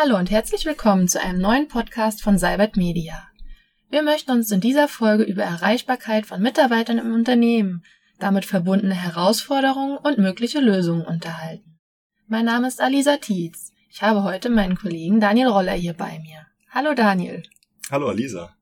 Hallo 0.00 0.16
und 0.16 0.30
herzlich 0.30 0.64
willkommen 0.64 1.08
zu 1.08 1.20
einem 1.20 1.40
neuen 1.40 1.66
Podcast 1.66 2.22
von 2.22 2.38
Cybert 2.38 2.76
Media. 2.76 3.26
Wir 3.90 4.04
möchten 4.04 4.30
uns 4.30 4.48
in 4.52 4.60
dieser 4.60 4.86
Folge 4.86 5.24
über 5.24 5.42
Erreichbarkeit 5.42 6.24
von 6.24 6.40
Mitarbeitern 6.40 6.98
im 6.98 7.12
Unternehmen, 7.12 7.82
damit 8.20 8.44
verbundene 8.44 8.94
Herausforderungen 8.94 9.98
und 9.98 10.18
mögliche 10.18 10.60
Lösungen 10.60 11.04
unterhalten. 11.04 11.80
Mein 12.28 12.44
Name 12.44 12.68
ist 12.68 12.80
Alisa 12.80 13.16
Tietz. 13.16 13.72
Ich 13.90 14.00
habe 14.00 14.22
heute 14.22 14.50
meinen 14.50 14.78
Kollegen 14.78 15.18
Daniel 15.18 15.48
Roller 15.48 15.72
hier 15.72 15.94
bei 15.94 16.20
mir. 16.20 16.46
Hallo 16.70 16.94
Daniel. 16.94 17.42
Hallo 17.90 18.10
Alisa. 18.10 18.54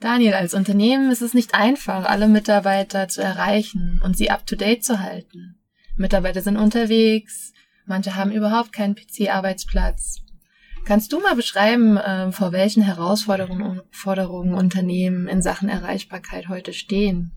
Daniel, 0.00 0.32
als 0.32 0.54
Unternehmen 0.54 1.10
ist 1.10 1.20
es 1.20 1.34
nicht 1.34 1.54
einfach, 1.54 2.06
alle 2.06 2.28
Mitarbeiter 2.28 3.08
zu 3.08 3.20
erreichen 3.20 4.00
und 4.02 4.16
sie 4.16 4.30
up-to-date 4.30 4.82
zu 4.82 5.00
halten. 5.00 5.58
Mitarbeiter 5.96 6.40
sind 6.40 6.56
unterwegs, 6.56 7.52
manche 7.84 8.14
haben 8.14 8.32
überhaupt 8.32 8.72
keinen 8.72 8.94
PC-Arbeitsplatz. 8.94 10.22
Kannst 10.86 11.12
du 11.12 11.18
mal 11.18 11.34
beschreiben, 11.34 11.96
äh, 11.96 12.30
vor 12.30 12.52
welchen 12.52 12.80
Herausforderungen 12.80 13.82
Forderungen 13.90 14.54
Unternehmen 14.54 15.26
in 15.26 15.42
Sachen 15.42 15.68
Erreichbarkeit 15.68 16.48
heute 16.48 16.72
stehen? 16.72 17.32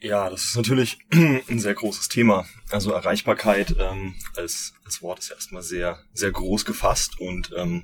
Ja, 0.00 0.30
das 0.30 0.44
ist 0.44 0.56
natürlich 0.56 0.98
ein 1.12 1.58
sehr 1.58 1.74
großes 1.74 2.08
Thema. 2.08 2.46
Also 2.70 2.92
Erreichbarkeit 2.92 3.76
ähm, 3.78 4.14
als, 4.36 4.72
als 4.86 5.02
Wort 5.02 5.18
ist 5.18 5.28
ja 5.28 5.34
erstmal 5.34 5.62
sehr, 5.62 5.98
sehr 6.14 6.30
groß 6.30 6.64
gefasst 6.64 7.20
und 7.20 7.52
ähm, 7.54 7.82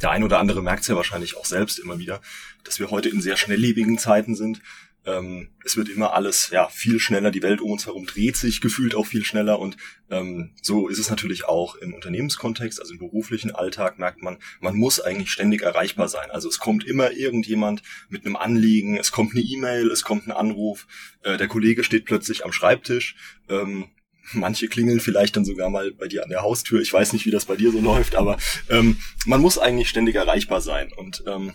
der 0.00 0.10
ein 0.10 0.24
oder 0.24 0.38
andere 0.38 0.62
merkt 0.62 0.82
es 0.82 0.88
ja 0.88 0.96
wahrscheinlich 0.96 1.36
auch 1.36 1.44
selbst 1.44 1.78
immer 1.78 1.98
wieder, 1.98 2.22
dass 2.64 2.78
wir 2.78 2.90
heute 2.90 3.10
in 3.10 3.20
sehr 3.20 3.36
schnelllebigen 3.36 3.98
Zeiten 3.98 4.34
sind. 4.34 4.62
Ähm, 5.06 5.48
es 5.64 5.76
wird 5.76 5.88
immer 5.88 6.12
alles 6.12 6.50
ja 6.50 6.68
viel 6.68 6.98
schneller, 6.98 7.30
die 7.30 7.42
Welt 7.42 7.60
um 7.60 7.70
uns 7.70 7.86
herum 7.86 8.06
dreht 8.06 8.36
sich 8.36 8.60
gefühlt 8.60 8.94
auch 8.94 9.06
viel 9.06 9.24
schneller 9.24 9.58
und 9.58 9.76
ähm, 10.10 10.50
so 10.60 10.88
ist 10.88 10.98
es 10.98 11.08
natürlich 11.08 11.46
auch 11.46 11.74
im 11.76 11.94
Unternehmenskontext, 11.94 12.80
also 12.80 12.92
im 12.92 12.98
beruflichen 12.98 13.50
Alltag 13.50 13.98
merkt 13.98 14.22
man, 14.22 14.38
man 14.60 14.76
muss 14.76 15.00
eigentlich 15.00 15.30
ständig 15.30 15.62
erreichbar 15.62 16.08
sein. 16.08 16.30
Also 16.30 16.48
es 16.48 16.58
kommt 16.58 16.84
immer 16.84 17.12
irgendjemand 17.12 17.82
mit 18.08 18.26
einem 18.26 18.36
Anliegen, 18.36 18.98
es 18.98 19.10
kommt 19.10 19.32
eine 19.32 19.40
E-Mail, 19.40 19.90
es 19.90 20.02
kommt 20.02 20.26
ein 20.26 20.32
Anruf, 20.32 20.86
äh, 21.22 21.38
der 21.38 21.48
Kollege 21.48 21.82
steht 21.82 22.04
plötzlich 22.04 22.44
am 22.44 22.52
Schreibtisch. 22.52 23.16
Ähm, 23.48 23.86
Manche 24.32 24.68
klingeln 24.68 25.00
vielleicht 25.00 25.36
dann 25.36 25.44
sogar 25.44 25.70
mal 25.70 25.92
bei 25.92 26.06
dir 26.06 26.22
an 26.22 26.30
der 26.30 26.42
Haustür. 26.42 26.80
Ich 26.80 26.92
weiß 26.92 27.12
nicht, 27.12 27.26
wie 27.26 27.30
das 27.30 27.46
bei 27.46 27.56
dir 27.56 27.72
so 27.72 27.80
läuft, 27.80 28.14
aber 28.14 28.38
ähm, 28.68 28.98
man 29.26 29.40
muss 29.40 29.58
eigentlich 29.58 29.88
ständig 29.88 30.14
erreichbar 30.14 30.60
sein. 30.60 30.92
Und 30.92 31.24
ähm, 31.26 31.54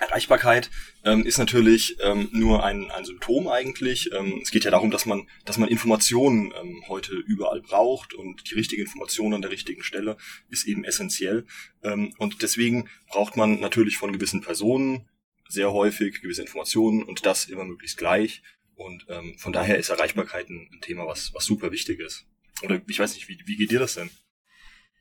Erreichbarkeit 0.00 0.70
ähm, 1.04 1.24
ist 1.24 1.38
natürlich 1.38 1.96
ähm, 2.02 2.28
nur 2.32 2.64
ein, 2.64 2.90
ein 2.90 3.04
Symptom 3.04 3.48
eigentlich. 3.48 4.10
Ähm, 4.12 4.40
es 4.42 4.50
geht 4.50 4.64
ja 4.64 4.70
darum, 4.70 4.90
dass 4.90 5.06
man, 5.06 5.28
dass 5.44 5.58
man 5.58 5.68
Informationen 5.68 6.52
ähm, 6.60 6.82
heute 6.88 7.14
überall 7.14 7.60
braucht 7.60 8.14
und 8.14 8.50
die 8.50 8.54
richtige 8.54 8.82
Information 8.82 9.34
an 9.34 9.42
der 9.42 9.50
richtigen 9.50 9.82
Stelle 9.82 10.16
ist 10.48 10.66
eben 10.66 10.84
essentiell. 10.84 11.46
Ähm, 11.82 12.14
und 12.18 12.42
deswegen 12.42 12.88
braucht 13.08 13.36
man 13.36 13.60
natürlich 13.60 13.98
von 13.98 14.12
gewissen 14.12 14.40
Personen 14.40 15.08
sehr 15.48 15.72
häufig 15.72 16.22
gewisse 16.22 16.42
Informationen 16.42 17.02
und 17.02 17.26
das 17.26 17.46
immer 17.46 17.64
möglichst 17.64 17.98
gleich. 17.98 18.42
Und 18.74 19.04
ähm, 19.08 19.36
von 19.38 19.52
daher 19.52 19.76
ist 19.78 19.90
Erreichbarkeit 19.90 20.48
ein, 20.48 20.70
ein, 20.72 20.80
Thema, 20.80 21.06
was, 21.06 21.34
was 21.34 21.44
super 21.44 21.70
wichtig 21.72 22.00
ist. 22.00 22.26
Oder 22.62 22.80
ich 22.88 22.98
weiß 22.98 23.14
nicht, 23.14 23.28
wie, 23.28 23.38
wie 23.44 23.56
geht 23.56 23.70
dir 23.70 23.80
das 23.80 23.94
denn? 23.94 24.10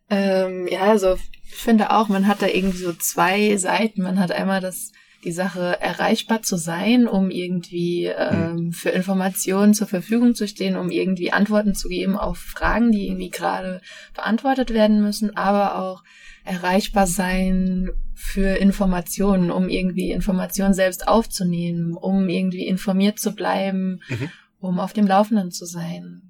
Ähm, 0.09 0.67
ja, 0.67 0.81
also 0.81 1.17
ich 1.45 1.55
finde 1.55 1.91
auch, 1.91 2.07
man 2.07 2.27
hat 2.27 2.41
da 2.41 2.47
irgendwie 2.47 2.77
so 2.77 2.93
zwei 2.93 3.57
Seiten. 3.57 4.01
Man 4.01 4.19
hat 4.19 4.31
einmal 4.31 4.61
das 4.61 4.91
die 5.23 5.31
Sache 5.31 5.81
erreichbar 5.81 6.43
zu 6.43 6.55
sein, 6.55 7.07
um 7.07 7.29
irgendwie 7.29 8.05
ähm, 8.05 8.71
für 8.71 8.89
Informationen 8.89 9.73
zur 9.73 9.87
Verfügung 9.87 10.33
zu 10.33 10.47
stehen, 10.47 10.77
um 10.77 10.91
irgendwie 10.91 11.33
Antworten 11.33 11.75
zu 11.75 11.89
geben 11.89 12.17
auf 12.17 12.37
Fragen, 12.37 12.91
die 12.91 13.07
irgendwie 13.07 13.29
gerade 13.29 13.81
beantwortet 14.15 14.73
werden 14.73 15.01
müssen, 15.01 15.35
aber 15.35 15.77
auch 15.77 16.03
erreichbar 16.45 17.05
sein 17.05 17.89
für 18.15 18.57
Informationen, 18.57 19.51
um 19.51 19.67
irgendwie 19.67 20.11
Informationen 20.11 20.73
selbst 20.73 21.07
aufzunehmen, 21.07 21.95
um 21.95 22.29
irgendwie 22.29 22.65
informiert 22.65 23.19
zu 23.19 23.33
bleiben, 23.33 24.01
mhm. 24.07 24.29
um 24.59 24.79
auf 24.79 24.93
dem 24.93 25.05
Laufenden 25.05 25.51
zu 25.51 25.65
sein. 25.65 26.28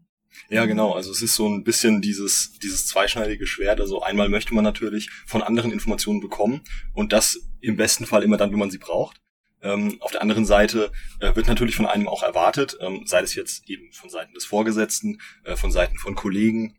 Ja, 0.49 0.65
genau. 0.65 0.93
Also 0.93 1.11
es 1.11 1.21
ist 1.21 1.35
so 1.35 1.47
ein 1.47 1.63
bisschen 1.63 2.01
dieses, 2.01 2.53
dieses 2.59 2.87
zweischneidige 2.87 3.47
Schwert. 3.47 3.79
Also 3.79 4.01
einmal 4.01 4.29
möchte 4.29 4.53
man 4.53 4.63
natürlich 4.63 5.09
von 5.25 5.41
anderen 5.41 5.71
Informationen 5.71 6.21
bekommen 6.21 6.61
und 6.93 7.13
das 7.13 7.39
im 7.61 7.77
besten 7.77 8.05
Fall 8.05 8.23
immer 8.23 8.37
dann, 8.37 8.51
wenn 8.51 8.59
man 8.59 8.71
sie 8.71 8.77
braucht. 8.77 9.21
Ähm, 9.61 9.97
auf 9.99 10.11
der 10.11 10.21
anderen 10.21 10.45
Seite 10.45 10.91
äh, 11.19 11.35
wird 11.35 11.47
natürlich 11.47 11.75
von 11.75 11.85
einem 11.85 12.07
auch 12.07 12.23
erwartet, 12.23 12.77
ähm, 12.79 13.03
sei 13.05 13.21
es 13.21 13.35
jetzt 13.35 13.69
eben 13.69 13.91
von 13.91 14.09
Seiten 14.09 14.33
des 14.33 14.45
Vorgesetzten, 14.45 15.19
äh, 15.43 15.57
von 15.57 15.71
Seiten 15.71 15.97
von 15.97 16.15
Kollegen 16.15 16.77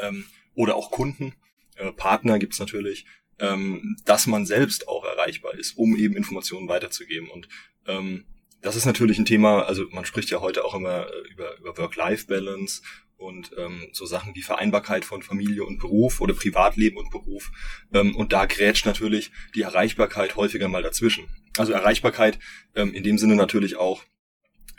ähm, 0.00 0.24
oder 0.54 0.74
auch 0.74 0.90
Kunden, 0.90 1.34
äh, 1.76 1.92
Partner 1.92 2.40
gibt's 2.40 2.58
natürlich, 2.58 3.06
ähm, 3.38 3.96
dass 4.04 4.26
man 4.26 4.46
selbst 4.46 4.88
auch 4.88 5.04
erreichbar 5.04 5.54
ist, 5.54 5.76
um 5.76 5.96
eben 5.96 6.16
Informationen 6.16 6.68
weiterzugeben. 6.68 7.30
Und 7.30 7.48
ähm, 7.86 8.24
das 8.62 8.76
ist 8.76 8.86
natürlich 8.86 9.18
ein 9.18 9.24
Thema, 9.24 9.62
also 9.62 9.86
man 9.90 10.04
spricht 10.04 10.30
ja 10.30 10.40
heute 10.40 10.64
auch 10.64 10.74
immer 10.74 11.06
äh, 11.06 11.32
über, 11.32 11.58
über 11.58 11.76
Work-Life-Balance 11.76 12.82
und 13.16 13.52
ähm, 13.56 13.88
so 13.92 14.06
Sachen 14.06 14.34
wie 14.34 14.42
Vereinbarkeit 14.42 15.04
von 15.04 15.22
Familie 15.22 15.64
und 15.64 15.78
Beruf 15.78 16.20
oder 16.20 16.34
Privatleben 16.34 16.96
und 16.96 17.10
Beruf. 17.10 17.52
Ähm, 17.92 18.16
und 18.16 18.32
da 18.32 18.46
grätscht 18.46 18.86
natürlich 18.86 19.30
die 19.54 19.62
Erreichbarkeit 19.62 20.36
häufiger 20.36 20.68
mal 20.68 20.82
dazwischen. 20.82 21.28
Also 21.58 21.72
Erreichbarkeit 21.72 22.38
ähm, 22.74 22.94
in 22.94 23.02
dem 23.02 23.18
Sinne 23.18 23.36
natürlich 23.36 23.76
auch 23.76 24.04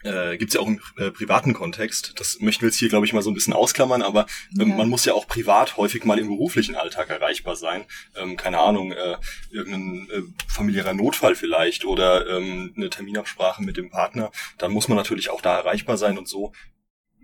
äh, 0.04 0.38
gibt 0.38 0.50
es 0.50 0.56
ja 0.56 0.62
auch 0.62 0.68
im 0.68 0.80
äh, 0.98 1.12
privaten 1.12 1.54
Kontext. 1.54 2.14
Das 2.18 2.40
möchten 2.40 2.62
wir 2.62 2.70
jetzt 2.70 2.78
hier, 2.78 2.90
glaube 2.90 3.06
ich, 3.06 3.14
mal 3.14 3.22
so 3.22 3.32
ein 3.32 3.34
bisschen 3.34 3.54
ausklammern, 3.54 4.02
aber 4.02 4.26
ähm, 4.60 4.70
ja. 4.70 4.76
man 4.76 4.90
muss 4.90 5.06
ja 5.06 5.14
auch 5.14 5.28
privat 5.28 5.78
häufig 5.78 6.06
mal 6.06 6.20
im 6.20 6.28
beruflichen 6.28 6.76
Alltag 6.76 7.10
erreichbar 7.10 7.56
sein. 7.56 7.86
Ähm, 8.16 8.38
keine 8.38 8.60
Ahnung, 8.60 8.92
äh, 8.92 9.18
irgendein 9.52 10.08
äh, 10.12 10.22
familiärer 10.48 10.94
Notfall 10.94 11.36
vielleicht 11.36 11.86
oder 11.86 12.28
ähm, 12.38 12.74
eine 12.76 12.90
Terminabsprache 12.90 13.64
mit 13.64 13.78
dem 13.78 13.90
Partner. 13.90 14.32
Dann 14.58 14.72
muss 14.72 14.88
man 14.88 14.98
natürlich 14.98 15.30
auch 15.30 15.42
da 15.42 15.58
erreichbar 15.58 15.98
sein 15.98 16.18
und 16.18 16.28
so 16.28 16.54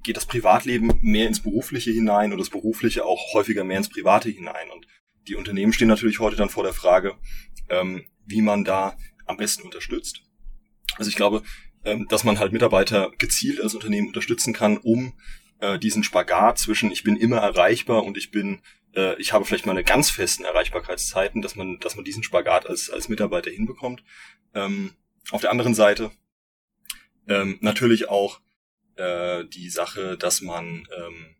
geht 0.04 0.18
das 0.18 0.26
Privatleben 0.26 0.98
mehr 1.02 1.28
ins 1.28 1.42
Berufliche 1.42 1.92
hinein 1.92 2.32
und 2.32 2.40
das 2.40 2.50
Berufliche 2.50 3.06
auch 3.06 3.34
häufiger 3.34 3.64
mehr 3.64 3.78
ins 3.78 3.90
Private 3.90 4.30
hinein. 4.30 4.70
Und 4.74 4.88
die 5.28 5.36
Unternehmen 5.36 5.74
stehen 5.74 5.88
natürlich 5.88 6.20
heute 6.20 6.36
dann 6.36 6.50
vor 6.50 6.64
der 6.64 6.74
Frage, 6.74 7.16
ähm, 7.70 8.06
wie 8.26 8.42
man 8.42 8.64
da 8.64 8.96
am 9.26 9.38
besten 9.38 9.64
unterstützt. 9.64 10.24
Also 10.98 11.10
ich 11.10 11.16
glaube, 11.16 11.44
ähm, 11.84 12.08
dass 12.10 12.24
man 12.24 12.40
halt 12.40 12.52
Mitarbeiter 12.52 13.12
gezielt 13.18 13.62
als 13.62 13.76
Unternehmen 13.76 14.08
unterstützen 14.08 14.54
kann, 14.54 14.78
um 14.78 15.14
äh, 15.60 15.80
diesen 15.80 16.04
Spagat 16.04 16.58
zwischen 16.60 16.92
ich 16.92 17.04
bin 17.04 17.16
immer 17.16 17.38
erreichbar 17.38 18.04
und 18.04 18.18
ich 18.18 18.32
bin 18.32 18.62
äh, 18.96 19.20
ich 19.22 19.34
habe 19.34 19.46
vielleicht 19.46 19.66
meine 19.66 19.84
ganz 19.84 20.10
festen 20.10 20.46
Erreichbarkeitszeiten, 20.46 21.42
dass 21.42 21.56
man 21.56 21.80
dass 21.80 21.96
man 21.96 22.06
diesen 22.06 22.24
Spagat 22.24 22.68
als 22.68 22.90
als 22.90 23.10
Mitarbeiter 23.10 23.52
hinbekommt. 23.52 24.04
Ähm, 24.54 24.92
auf 25.32 25.42
der 25.42 25.52
anderen 25.52 25.76
Seite 25.76 26.12
ähm, 27.28 27.58
natürlich 27.62 28.10
auch 28.10 28.42
äh, 28.96 29.46
die 29.46 29.70
Sache, 29.70 30.18
dass 30.18 30.42
man 30.42 30.88
ähm, 30.98 31.36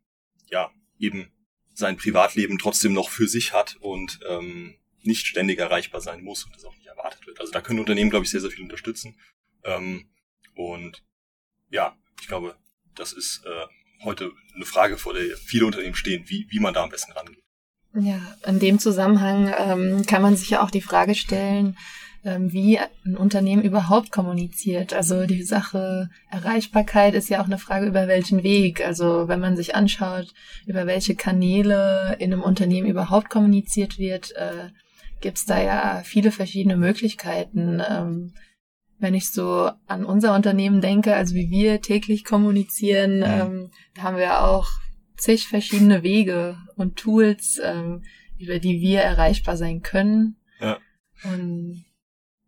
ja 0.50 0.72
eben 1.00 1.32
sein 1.74 1.98
Privatleben 1.98 2.58
trotzdem 2.58 2.94
noch 2.94 3.10
für 3.10 3.28
sich 3.28 3.54
hat 3.54 3.78
und 3.80 4.20
ähm, 4.28 4.76
nicht 5.02 5.26
ständig 5.26 5.60
erreichbar 5.60 6.02
sein 6.02 6.22
muss 6.24 6.44
und 6.44 6.56
das 6.56 6.66
auch 6.66 6.76
nicht 6.76 6.88
erwartet 6.88 7.26
wird. 7.26 7.40
Also 7.40 7.52
da 7.52 7.62
können 7.62 7.80
Unternehmen, 7.80 8.10
glaube 8.10 8.26
ich, 8.26 8.32
sehr, 8.32 8.42
sehr 8.42 8.52
viel 8.52 8.64
unterstützen. 8.64 9.18
Ähm, 9.64 10.10
und 10.60 11.02
ja, 11.70 11.96
ich 12.20 12.28
glaube, 12.28 12.56
das 12.96 13.14
ist 13.14 13.46
äh, 13.46 14.04
heute 14.04 14.32
eine 14.54 14.66
Frage, 14.66 14.98
vor 14.98 15.14
der 15.14 15.24
viele 15.38 15.66
Unternehmen 15.66 15.96
stehen, 15.96 16.26
wie, 16.28 16.48
wie 16.50 16.60
man 16.60 16.74
da 16.74 16.84
am 16.84 16.90
besten 16.90 17.14
rangeht. 17.14 17.42
Ja, 17.94 18.20
in 18.46 18.60
dem 18.60 18.78
Zusammenhang 18.78 19.54
ähm, 19.58 20.06
kann 20.06 20.22
man 20.22 20.36
sich 20.36 20.50
ja 20.50 20.62
auch 20.62 20.70
die 20.70 20.82
Frage 20.82 21.16
stellen, 21.16 21.78
ähm, 22.26 22.52
wie 22.52 22.78
ein 22.78 23.16
Unternehmen 23.16 23.64
überhaupt 23.64 24.12
kommuniziert. 24.12 24.94
Also 24.94 25.26
die 25.26 25.44
Sache 25.44 26.10
Erreichbarkeit 26.30 27.14
ist 27.14 27.30
ja 27.30 27.42
auch 27.42 27.46
eine 27.46 27.58
Frage, 27.58 27.88
über 27.88 28.10
welchen 28.10 28.44
Weg. 28.44 28.86
Also 28.86 29.30
wenn 29.30 29.40
man 29.40 29.56
sich 29.56 29.76
anschaut, 29.76 30.34
über 30.68 30.86
welche 30.86 31.16
Kanäle 31.16 32.18
in 32.20 32.34
einem 32.34 32.44
Unternehmen 32.44 32.90
überhaupt 32.90 33.30
kommuniziert 33.30 33.98
wird, 33.98 34.36
äh, 34.36 34.72
gibt 35.22 35.38
es 35.38 35.46
da 35.46 35.62
ja 35.62 36.02
viele 36.04 36.32
verschiedene 36.32 36.76
Möglichkeiten. 36.76 37.82
Ähm, 37.90 38.34
wenn 39.00 39.14
ich 39.14 39.30
so 39.30 39.72
an 39.88 40.06
unser 40.06 40.36
Unternehmen 40.36 40.82
denke, 40.82 41.16
also 41.16 41.34
wie 41.34 41.50
wir 41.50 41.82
täglich 41.82 42.26
kommunizieren, 42.26 43.22
ja. 43.22 43.46
ähm, 43.46 43.72
da 43.96 44.04
haben 44.04 44.18
wir 44.18 44.44
auch 44.44 44.68
zig 45.18 45.48
verschiedene 45.48 46.04
Wege 46.04 46.58
und 46.76 46.98
Tools, 46.98 47.60
ähm, 47.64 48.04
über 48.38 48.60
die 48.60 48.82
wir 48.82 49.02
erreichbar 49.02 49.58
sein 49.58 49.82
können. 49.82 50.38
Ja. 50.60 50.80
Und 51.24 51.86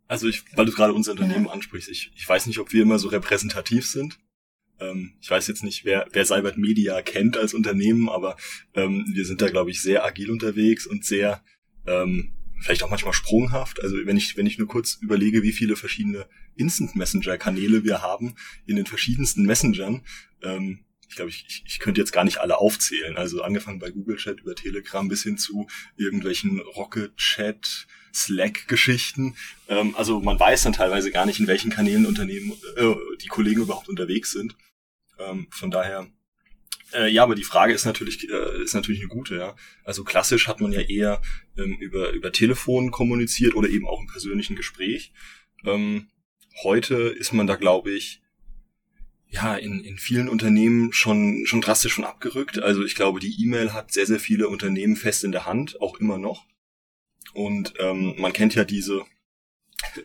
also 0.08 0.28
ich, 0.28 0.44
weil 0.58 0.66
du 0.66 0.74
gerade 0.74 0.94
unser 0.94 1.14
Unternehmen 1.14 1.46
ja. 1.46 1.52
ansprichst, 1.52 1.90
ich, 1.90 2.12
ich 2.16 2.28
weiß 2.28 2.46
nicht, 2.48 2.60
ob 2.60 2.74
wir 2.74 2.82
immer 2.82 3.00
so 3.00 3.08
repräsentativ 3.08 3.88
sind. 3.88 4.20
Ähm, 4.80 5.14
ich 5.22 5.30
weiß 5.30 5.48
jetzt 5.48 5.64
nicht, 5.64 5.86
wer, 5.86 6.06
wer 6.12 6.26
Cybert 6.26 6.58
Media 6.58 7.02
kennt 7.02 7.38
als 7.38 7.54
Unternehmen, 7.54 8.10
aber 8.10 8.36
ähm, 8.74 9.06
wir 9.14 9.26
sind 9.26 9.42
da, 9.42 9.50
glaube 9.50 9.72
ich, 9.72 9.82
sehr 9.82 10.04
agil 10.04 10.30
unterwegs 10.30 10.86
und 10.86 11.06
sehr 11.06 11.42
ähm, 11.88 12.34
vielleicht 12.62 12.84
auch 12.84 12.90
manchmal 12.90 13.14
sprunghaft. 13.14 13.82
Also 13.82 13.98
wenn 14.06 14.18
ich, 14.18 14.38
wenn 14.38 14.46
ich 14.46 14.58
nur 14.58 14.68
kurz 14.68 14.98
überlege, 15.02 15.44
wie 15.44 15.52
viele 15.52 15.76
verschiedene 15.76 16.28
Instant 16.56 16.96
Messenger 16.96 17.38
Kanäle 17.38 17.84
wir 17.84 18.02
haben 18.02 18.36
in 18.66 18.76
den 18.76 18.86
verschiedensten 18.86 19.44
Messengern, 19.44 20.02
ähm, 20.42 20.86
ich 21.12 21.18
glaube, 21.18 21.30
ich, 21.30 21.64
ich, 21.66 21.80
könnte 21.80 22.00
jetzt 22.00 22.14
gar 22.14 22.24
nicht 22.24 22.38
alle 22.38 22.58
aufzählen. 22.58 23.18
Also 23.18 23.42
angefangen 23.42 23.80
bei 23.80 23.92
Google 23.92 24.16
Chat 24.16 24.40
über 24.40 24.56
Telegram 24.56 25.10
bis 25.10 25.24
hin 25.24 25.38
zu 25.38 25.68
irgendwelchen 25.98 26.62
Rocket 26.62 27.18
Chat, 27.18 27.86
Slack-Geschichten. 28.14 29.36
Ähm, 29.68 29.94
also 29.98 30.22
man 30.22 30.40
weiß 30.40 30.64
dann 30.64 30.72
teilweise 30.72 31.12
gar 31.12 31.26
nicht, 31.26 31.42
in 31.42 31.48
welchen 31.48 31.70
Kanälen 31.70 32.06
Unternehmen 32.06 32.54
äh, 32.78 32.94
die 33.22 33.28
Kollegen 33.28 33.64
überhaupt 33.64 33.90
unterwegs 33.90 34.32
sind. 34.32 34.56
Ähm, 35.20 35.48
von 35.52 35.70
daher, 35.70 36.08
äh, 36.94 37.10
ja, 37.10 37.24
aber 37.24 37.36
die 37.36 37.44
Frage 37.44 37.74
ist 37.74 37.86
natürlich 37.86 38.30
äh, 38.30 38.64
ist 38.64 38.74
natürlich 38.74 39.02
eine 39.02 39.10
gute. 39.10 39.36
Ja, 39.36 39.56
also 39.84 40.04
klassisch 40.04 40.48
hat 40.48 40.62
man 40.62 40.72
ja 40.72 40.82
eher 40.82 41.22
ähm, 41.58 41.78
über 41.80 42.12
über 42.12 42.32
Telefon 42.32 42.92
kommuniziert 42.92 43.56
oder 43.56 43.70
eben 43.70 43.88
auch 43.88 44.02
im 44.02 44.08
persönlichen 44.08 44.56
Gespräch. 44.56 45.12
Ähm, 45.66 46.10
heute 46.64 46.96
ist 46.96 47.34
man 47.34 47.48
da, 47.48 47.56
glaube 47.56 47.92
ich, 47.92 48.22
ja, 49.28 49.56
in, 49.56 49.80
in 49.84 49.98
vielen 49.98 50.28
Unternehmen 50.28 50.92
schon, 50.92 51.46
schon 51.46 51.62
drastisch 51.62 51.94
von 51.94 52.04
abgerückt. 52.04 52.60
Also 52.60 52.84
ich 52.84 52.96
glaube, 52.96 53.20
die 53.20 53.42
E-Mail 53.42 53.74
hat 53.74 53.92
sehr, 53.94 54.06
sehr 54.06 54.20
viele 54.20 54.50
Unternehmen 54.50 54.98
fest 54.98 55.24
in 55.24 55.32
der 55.32 55.46
Hand, 55.46 55.80
auch 55.82 56.00
immer 56.00 56.18
noch. 56.18 56.46
Und 57.34 57.74
ähm, 57.80 58.16
man 58.18 58.34
kennt 58.34 58.56
ja 58.56 58.66
diese 58.66 59.06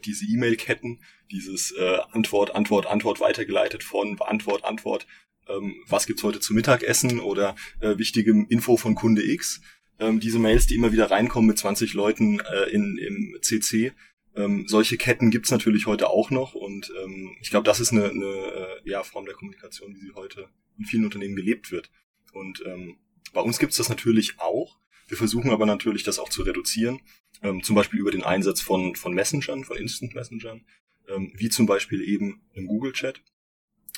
diese 0.04 0.24
E-Mail-Ketten, 0.26 1.00
dieses 1.30 1.72
äh, 1.72 1.98
Antwort, 2.12 2.54
Antwort, 2.54 2.86
Antwort 2.86 3.20
weitergeleitet 3.20 3.84
von 3.84 4.20
Antwort, 4.20 4.64
Antwort, 4.64 5.06
ähm, 5.48 5.76
was 5.86 6.06
gibt's 6.06 6.22
heute 6.22 6.40
zu 6.40 6.54
Mittagessen 6.54 7.20
oder 7.20 7.56
äh, 7.80 7.98
wichtige 7.98 8.46
Info 8.48 8.76
von 8.76 8.94
Kunde 8.94 9.22
X. 9.22 9.60
Ähm, 9.98 10.20
diese 10.20 10.38
Mails, 10.38 10.66
die 10.66 10.74
immer 10.74 10.92
wieder 10.92 11.10
reinkommen 11.10 11.48
mit 11.48 11.58
20 11.58 11.94
Leuten 11.94 12.40
äh, 12.40 12.70
in, 12.70 12.98
im 12.98 13.38
CC. 13.40 13.92
Ähm, 14.34 14.66
solche 14.68 14.98
Ketten 14.98 15.30
gibt's 15.30 15.50
natürlich 15.50 15.86
heute 15.86 16.10
auch 16.10 16.30
noch 16.30 16.54
und 16.54 16.92
ähm, 17.02 17.34
ich 17.40 17.48
glaube, 17.50 17.64
das 17.64 17.80
ist 17.80 17.92
eine, 17.92 18.10
eine 18.10 18.26
äh, 18.26 18.90
ja, 18.90 19.02
Form 19.02 19.24
der 19.24 19.34
Kommunikation, 19.34 19.94
wie 19.94 20.00
sie 20.00 20.12
heute 20.14 20.48
in 20.78 20.84
vielen 20.84 21.04
Unternehmen 21.04 21.36
gelebt 21.36 21.72
wird. 21.72 21.90
Und 22.32 22.62
ähm, 22.66 22.98
bei 23.32 23.40
uns 23.40 23.58
gibt's 23.58 23.76
das 23.76 23.88
natürlich 23.88 24.38
auch. 24.38 24.78
Wir 25.08 25.16
versuchen 25.16 25.50
aber 25.50 25.64
natürlich, 25.64 26.02
das 26.02 26.18
auch 26.18 26.28
zu 26.28 26.42
reduzieren, 26.42 27.00
ähm, 27.42 27.62
zum 27.62 27.76
Beispiel 27.76 28.00
über 28.00 28.10
den 28.10 28.24
Einsatz 28.24 28.60
von, 28.60 28.94
von 28.94 29.14
Messengern, 29.14 29.64
von 29.64 29.78
Instant 29.78 30.14
Messengern, 30.14 30.66
ähm, 31.08 31.32
wie 31.36 31.48
zum 31.48 31.66
Beispiel 31.66 32.02
eben 32.02 32.42
im 32.52 32.66
Google 32.66 32.92
Chat, 32.92 33.22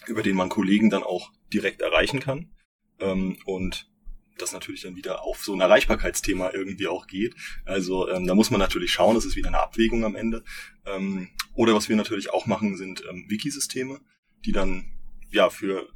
über 0.09 0.23
den 0.23 0.37
man 0.37 0.49
Kollegen 0.49 0.91
dann 0.91 1.03
auch 1.03 1.33
direkt 1.53 1.81
erreichen 1.81 2.21
kann. 2.21 2.51
Ähm, 2.99 3.39
und 3.45 3.89
das 4.39 4.53
natürlich 4.53 4.83
dann 4.83 4.97
wieder 4.97 5.23
auf 5.23 5.45
so 5.45 5.53
ein 5.53 5.61
Erreichbarkeitsthema 5.61 6.51
irgendwie 6.53 6.87
auch 6.87 7.07
geht. 7.07 7.35
Also 7.65 8.09
ähm, 8.09 8.27
da 8.27 8.35
muss 8.35 8.51
man 8.51 8.61
natürlich 8.61 8.93
schauen, 8.93 9.15
das 9.15 9.25
ist 9.25 9.37
wieder 9.37 9.49
eine 9.49 9.61
Abwägung 9.61 10.05
am 10.05 10.15
Ende. 10.15 10.45
Ähm, 10.87 11.29
oder 11.55 11.75
was 11.75 11.89
wir 11.89 11.97
natürlich 11.97 12.31
auch 12.31 12.47
machen, 12.47 12.77
sind 12.77 13.03
ähm, 13.11 13.27
Wikisysteme, 13.29 14.01
die 14.45 14.53
dann 14.53 14.93
ja 15.31 15.51
für 15.51 15.89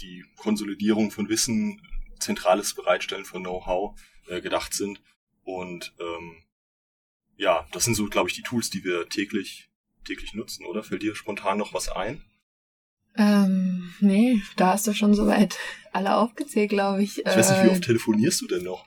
die 0.00 0.24
Konsolidierung 0.36 1.10
von 1.10 1.28
Wissen, 1.28 1.80
zentrales 2.18 2.74
Bereitstellen 2.74 3.24
von 3.24 3.42
Know-how 3.42 3.98
äh, 4.28 4.40
gedacht 4.40 4.74
sind. 4.74 5.02
Und 5.42 5.94
ähm, 5.98 6.36
ja, 7.36 7.66
das 7.72 7.84
sind 7.84 7.94
so, 7.94 8.06
glaube 8.06 8.28
ich, 8.28 8.34
die 8.34 8.42
Tools, 8.42 8.70
die 8.70 8.84
wir 8.84 9.08
täglich, 9.08 9.70
täglich 10.04 10.34
nutzen, 10.34 10.66
oder? 10.66 10.82
Fällt 10.82 11.02
dir 11.02 11.14
spontan 11.14 11.58
noch 11.58 11.74
was 11.74 11.88
ein? 11.88 12.22
Ähm, 13.16 13.92
nee, 14.00 14.40
da 14.56 14.72
hast 14.72 14.86
du 14.86 14.92
schon 14.92 15.14
soweit 15.14 15.58
alle 15.92 16.16
aufgezählt, 16.16 16.70
glaube 16.70 17.02
ich. 17.02 17.18
Ich 17.18 17.26
weiß 17.26 17.50
nicht, 17.50 17.64
wie 17.64 17.68
oft 17.68 17.82
äh, 17.82 17.86
telefonierst 17.86 18.40
du 18.40 18.46
denn 18.46 18.64
noch? 18.64 18.86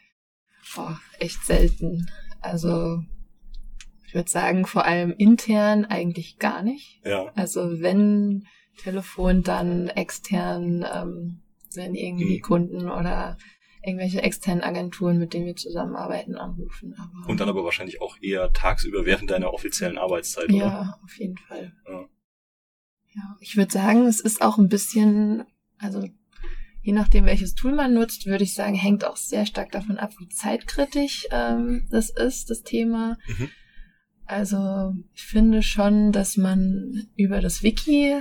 Boah, 0.76 1.00
echt 1.20 1.46
selten. 1.46 2.10
Also, 2.42 3.04
ich 4.08 4.16
würde 4.16 4.30
sagen, 4.30 4.66
vor 4.66 4.86
allem 4.86 5.12
intern 5.12 5.86
eigentlich 5.86 6.38
gar 6.40 6.64
nicht. 6.64 7.02
Ja. 7.06 7.32
Also, 7.36 7.82
wenn 7.82 8.46
Telefon, 8.78 9.44
dann 9.44 9.88
extern, 9.90 10.86
ähm, 10.92 11.42
wenn 11.76 11.96
irgendwie 11.96 12.38
mhm. 12.38 12.42
Kunden 12.42 12.90
oder 12.90 13.38
irgendwelche 13.84 14.24
externen 14.24 14.64
Agenturen, 14.64 15.20
mit 15.20 15.34
denen 15.34 15.46
wir 15.46 15.56
zusammenarbeiten, 15.56 16.36
anrufen. 16.36 16.96
Aber 16.98 17.30
Und 17.30 17.40
dann 17.40 17.50
aber 17.50 17.64
wahrscheinlich 17.64 18.02
auch 18.02 18.18
eher 18.20 18.52
tagsüber 18.52 19.06
während 19.06 19.30
deiner 19.30 19.54
offiziellen 19.54 20.00
Arbeitszeit, 20.00 20.50
oder? 20.50 20.58
Ja, 20.58 21.00
auf 21.04 21.18
jeden 21.20 21.38
Fall. 21.38 21.74
Ja, 21.88 22.06
ja 23.16 23.38
ich 23.40 23.58
würde 23.58 23.72
sagen, 23.72 24.06
es 24.06 24.20
ist 24.20 24.42
auch 24.42 24.58
ein 24.58 24.70
bisschen, 24.70 25.44
also 25.78 26.08
je 26.82 26.94
nachdem, 26.94 27.26
welches 27.26 27.56
Tool 27.56 27.74
man 27.74 27.94
nutzt, 27.94 28.28
würde 28.28 28.44
ich 28.44 28.54
sagen, 28.54 28.76
hängt 28.76 29.06
auch 29.06 29.18
sehr 29.18 29.46
stark 29.46 29.72
davon 29.72 29.98
ab, 29.98 30.12
wie 30.20 30.30
zeitkritisch 30.30 31.28
ähm, 31.32 31.88
das 31.90 32.12
ist, 32.12 32.50
das 32.50 32.62
Thema. 32.62 33.18
Mhm. 33.28 33.50
Also 34.26 34.94
ich 35.14 35.24
finde 35.24 35.62
schon, 35.62 36.12
dass 36.12 36.38
man 36.38 37.08
über 37.16 37.42
das 37.42 37.64
Wiki 37.64 38.16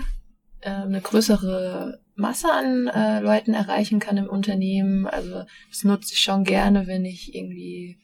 äh, 0.60 0.70
eine 0.70 1.00
größere 1.00 2.00
Masse 2.14 2.50
an 2.52 2.86
äh, 2.88 3.20
Leuten 3.20 3.54
erreichen 3.54 4.00
kann 4.00 4.16
im 4.16 4.28
Unternehmen. 4.28 5.06
Also 5.06 5.44
das 5.68 5.84
nutze 5.84 6.14
ich 6.14 6.20
schon 6.20 6.44
gerne, 6.44 6.86
wenn 6.86 7.04
ich 7.04 7.34
irgendwie 7.34 7.98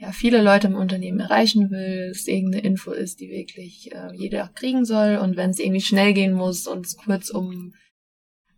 ja 0.00 0.12
viele 0.12 0.42
Leute 0.42 0.66
im 0.66 0.74
Unternehmen 0.74 1.20
erreichen 1.20 1.70
will, 1.70 2.08
es 2.10 2.26
irgendeine 2.26 2.64
Info 2.64 2.90
ist, 2.92 3.20
die 3.20 3.28
wirklich 3.28 3.92
äh, 3.92 4.14
jeder 4.14 4.48
kriegen 4.48 4.84
soll 4.84 5.16
und 5.16 5.36
wenn 5.36 5.50
es 5.50 5.58
irgendwie 5.58 5.82
schnell 5.82 6.14
gehen 6.14 6.32
muss 6.32 6.66
und 6.66 6.86
es 6.86 6.96
kurz 6.96 7.28
um 7.30 7.74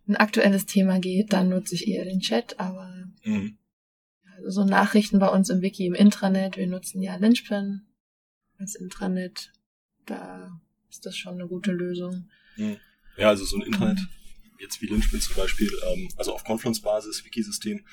ein 0.07 0.15
aktuelles 0.15 0.65
Thema 0.65 0.99
geht, 0.99 1.33
dann 1.33 1.49
nutze 1.49 1.75
ich 1.75 1.87
eher 1.87 2.05
den 2.05 2.21
Chat, 2.21 2.59
aber 2.59 3.11
mhm. 3.23 3.57
also 4.37 4.61
so 4.61 4.65
Nachrichten 4.65 5.19
bei 5.19 5.27
uns 5.27 5.49
im 5.49 5.61
Wiki 5.61 5.85
im 5.85 5.93
Intranet, 5.93 6.57
wir 6.57 6.67
nutzen 6.67 7.01
ja 7.01 7.17
Lynchpin 7.17 7.81
als 8.57 8.75
Intranet, 8.75 9.51
da 10.05 10.59
ist 10.89 11.05
das 11.05 11.17
schon 11.17 11.35
eine 11.35 11.47
gute 11.47 11.71
Lösung. 11.71 12.29
Mhm. 12.55 12.77
Ja, 13.17 13.29
also 13.29 13.43
so 13.45 13.57
ein 13.57 13.63
Intranet 13.63 13.99
mhm 13.99 14.07
jetzt 14.63 14.81
wie 14.81 14.87
Lynchpin 14.87 15.21
zum 15.21 15.35
Beispiel, 15.35 15.69
ähm, 15.91 16.09
also 16.17 16.33
auf 16.33 16.43
Confluence-Basis, 16.43 17.23
Wikisystem, 17.25 17.85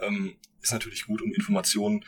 ähm, 0.00 0.36
ist 0.60 0.72
natürlich 0.72 1.06
gut, 1.06 1.22
um 1.22 1.32
Informationen 1.32 2.04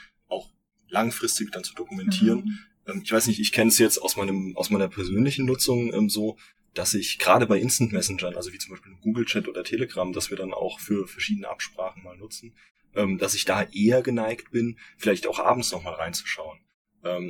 langfristig 0.90 1.50
dann 1.52 1.64
zu 1.64 1.75
dokumentieren. 1.75 2.44
Mhm. 2.44 2.58
Ähm, 2.87 3.00
ich 3.04 3.12
weiß 3.12 3.26
nicht, 3.26 3.40
ich 3.40 3.52
kenne 3.52 3.69
es 3.69 3.78
jetzt 3.78 3.98
aus 3.98 4.16
meinem 4.16 4.56
aus 4.56 4.70
meiner 4.70 4.88
persönlichen 4.88 5.46
Nutzung 5.46 5.92
ähm, 5.92 6.08
so, 6.08 6.37
dass 6.75 6.94
ich 6.94 7.19
gerade 7.19 7.46
bei 7.46 7.58
Instant 7.58 7.92
Messengern, 7.92 8.37
also 8.37 8.52
wie 8.52 8.58
zum 8.58 8.70
Beispiel 8.70 8.92
Google 9.00 9.25
Chat 9.25 9.48
oder 9.48 9.64
Telegram, 9.64 10.12
dass 10.12 10.31
wir 10.31 10.37
dann 10.37 10.52
auch 10.52 10.78
für 10.81 11.06
verschiedene 11.06 11.48
Absprachen 11.48 12.02
mal 12.02 12.16
nutzen, 12.16 12.54
ähm, 12.94 13.19
dass 13.19 13.34
ich 13.34 13.44
da 13.44 13.62
eher 13.62 14.02
geneigt 14.02 14.50
bin, 14.50 14.78
vielleicht 14.96 15.26
auch 15.26 15.38
abends 15.38 15.72
nochmal 15.72 15.94
reinzuschauen. 15.94 16.58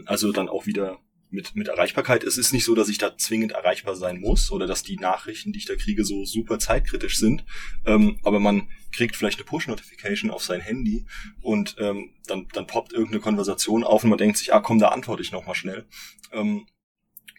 Also 0.05 0.33
dann 0.33 0.49
auch 0.49 0.67
wieder 0.67 0.99
mit, 1.31 1.55
mit 1.55 1.69
Erreichbarkeit. 1.69 2.25
Es 2.25 2.37
ist 2.37 2.53
nicht 2.53 2.65
so, 2.65 2.75
dass 2.75 2.89
ich 2.89 2.99
da 2.99 3.17
zwingend 3.17 3.53
erreichbar 3.53 3.97
sein 3.97 4.21
muss 4.21 4.51
oder 4.51 4.67
dass 4.67 4.83
die 4.83 4.97
Nachrichten, 4.97 5.53
die 5.53 5.61
ich 5.61 5.67
da 5.67 5.77
kriege, 5.77 6.05
so 6.05 6.25
super 6.25 6.59
zeitkritisch 6.59 7.19
sind. 7.19 7.45
Ähm, 7.87 8.19
aber 8.23 8.41
man 8.41 8.69
kriegt 8.93 9.17
vielleicht 9.17 9.39
eine 9.39 9.47
Push-Notification 9.47 10.31
auf 10.31 10.43
sein 10.43 10.61
Handy 10.61 11.07
und 11.41 11.77
ähm, 11.79 12.11
dann, 12.27 12.49
dann 12.53 12.67
poppt 12.67 12.93
irgendeine 12.93 13.21
Konversation 13.21 13.85
auf 13.85 14.05
und 14.05 14.11
man 14.11 14.19
denkt 14.19 14.39
sich, 14.39 14.53
ah 14.53 14.61
komm, 14.61 14.79
da 14.79 14.89
antworte 14.89 15.23
ich 15.23 15.33
nochmal 15.33 15.55
schnell. 15.55 15.87
Ähm, 16.33 16.67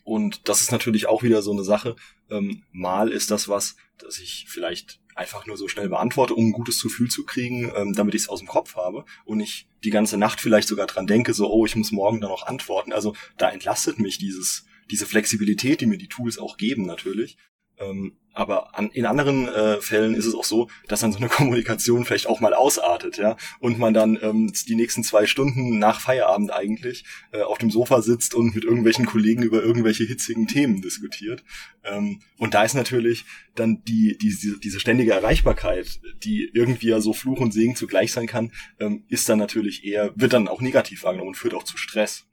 und 0.03 0.47
das 0.49 0.61
ist 0.61 0.71
natürlich 0.71 1.07
auch 1.07 1.23
wieder 1.23 1.41
so 1.41 1.51
eine 1.51 1.63
Sache. 1.63 1.95
Ähm, 2.29 2.63
mal 2.71 3.11
ist 3.11 3.31
das 3.31 3.49
was, 3.49 3.75
dass 3.97 4.19
ich 4.19 4.45
vielleicht 4.47 4.99
einfach 5.21 5.45
nur 5.45 5.55
so 5.55 5.67
schnell 5.67 5.87
beantworte, 5.87 6.33
um 6.33 6.47
ein 6.47 6.51
gutes 6.51 6.81
Gefühl 6.81 7.09
zu 7.09 7.23
kriegen, 7.25 7.71
ähm, 7.75 7.93
damit 7.93 8.15
ich 8.15 8.23
es 8.23 8.29
aus 8.29 8.39
dem 8.39 8.47
Kopf 8.47 8.75
habe 8.75 9.05
und 9.23 9.39
ich 9.39 9.67
die 9.83 9.91
ganze 9.91 10.17
Nacht 10.17 10.41
vielleicht 10.41 10.67
sogar 10.67 10.87
dran 10.87 11.07
denke, 11.07 11.33
so, 11.33 11.51
oh, 11.51 11.65
ich 11.65 11.75
muss 11.75 11.91
morgen 11.91 12.19
dann 12.19 12.31
noch 12.31 12.47
antworten. 12.47 12.91
Also 12.91 13.15
da 13.37 13.49
entlastet 13.49 13.99
mich 13.99 14.17
dieses, 14.17 14.65
diese 14.89 15.05
Flexibilität, 15.05 15.81
die 15.81 15.85
mir 15.85 15.97
die 15.97 16.09
Tools 16.09 16.37
auch 16.37 16.57
geben 16.57 16.85
natürlich. 16.85 17.37
Ähm, 17.81 18.17
aber 18.33 18.77
an, 18.77 18.89
in 18.91 19.05
anderen 19.05 19.47
äh, 19.49 19.81
Fällen 19.81 20.13
ist 20.13 20.25
es 20.25 20.35
auch 20.35 20.45
so, 20.45 20.69
dass 20.87 21.01
dann 21.01 21.11
so 21.11 21.17
eine 21.17 21.27
Kommunikation 21.29 22.05
vielleicht 22.05 22.27
auch 22.27 22.39
mal 22.39 22.53
ausartet, 22.53 23.17
ja, 23.17 23.35
und 23.59 23.77
man 23.77 23.93
dann 23.93 24.17
ähm, 24.21 24.53
die 24.67 24.75
nächsten 24.75 25.03
zwei 25.03 25.25
Stunden 25.25 25.79
nach 25.79 25.99
Feierabend 25.99 26.51
eigentlich 26.51 27.03
äh, 27.33 27.41
auf 27.41 27.57
dem 27.57 27.71
Sofa 27.71 28.01
sitzt 28.01 28.33
und 28.33 28.55
mit 28.55 28.63
irgendwelchen 28.63 29.05
Kollegen 29.05 29.43
über 29.43 29.61
irgendwelche 29.61 30.05
hitzigen 30.05 30.47
Themen 30.47 30.81
diskutiert. 30.81 31.43
Ähm, 31.83 32.21
und 32.37 32.53
da 32.53 32.63
ist 32.63 32.73
natürlich 32.73 33.25
dann 33.55 33.83
die, 33.83 34.17
die 34.17 34.29
diese, 34.29 34.59
diese 34.59 34.79
ständige 34.79 35.11
Erreichbarkeit, 35.11 35.99
die 36.23 36.49
irgendwie 36.53 36.87
ja 36.87 37.01
so 37.01 37.11
Fluch 37.13 37.39
und 37.39 37.51
Segen 37.51 37.75
zugleich 37.75 38.13
sein 38.13 38.27
kann, 38.27 38.51
ähm, 38.79 39.03
ist 39.09 39.27
dann 39.27 39.39
natürlich 39.39 39.83
eher, 39.83 40.13
wird 40.15 40.33
dann 40.33 40.47
auch 40.47 40.61
negativ 40.61 41.03
wahrgenommen 41.03 41.29
und 41.29 41.37
führt 41.37 41.53
auch 41.53 41.63
zu 41.63 41.77
Stress. 41.77 42.30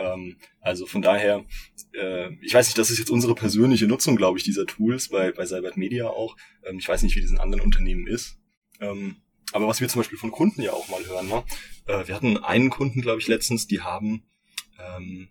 Ähm, 0.00 0.36
also 0.60 0.86
von 0.86 1.02
daher, 1.02 1.44
äh, 1.92 2.32
ich 2.42 2.54
weiß 2.54 2.66
nicht, 2.66 2.78
das 2.78 2.90
ist 2.90 2.98
jetzt 2.98 3.10
unsere 3.10 3.34
persönliche 3.34 3.86
Nutzung, 3.86 4.16
glaube 4.16 4.38
ich, 4.38 4.44
dieser 4.44 4.66
Tools 4.66 5.08
bei, 5.08 5.32
bei 5.32 5.46
Cybert 5.46 5.76
Media 5.76 6.08
auch. 6.08 6.36
Ähm, 6.64 6.78
ich 6.78 6.88
weiß 6.88 7.02
nicht, 7.02 7.16
wie 7.16 7.20
das 7.20 7.30
in 7.30 7.38
anderen 7.38 7.62
Unternehmen 7.62 8.06
ist. 8.06 8.38
Ähm, 8.80 9.16
aber 9.52 9.66
was 9.66 9.80
wir 9.80 9.88
zum 9.88 10.00
Beispiel 10.00 10.18
von 10.18 10.30
Kunden 10.30 10.62
ja 10.62 10.72
auch 10.72 10.88
mal 10.88 11.04
hören, 11.04 11.28
ne? 11.28 11.44
äh, 11.86 12.06
wir 12.06 12.14
hatten 12.14 12.38
einen 12.38 12.70
Kunden, 12.70 13.02
glaube 13.02 13.20
ich, 13.20 13.28
letztens, 13.28 13.66
die 13.66 13.80
haben 13.80 14.24
ähm, 14.78 15.28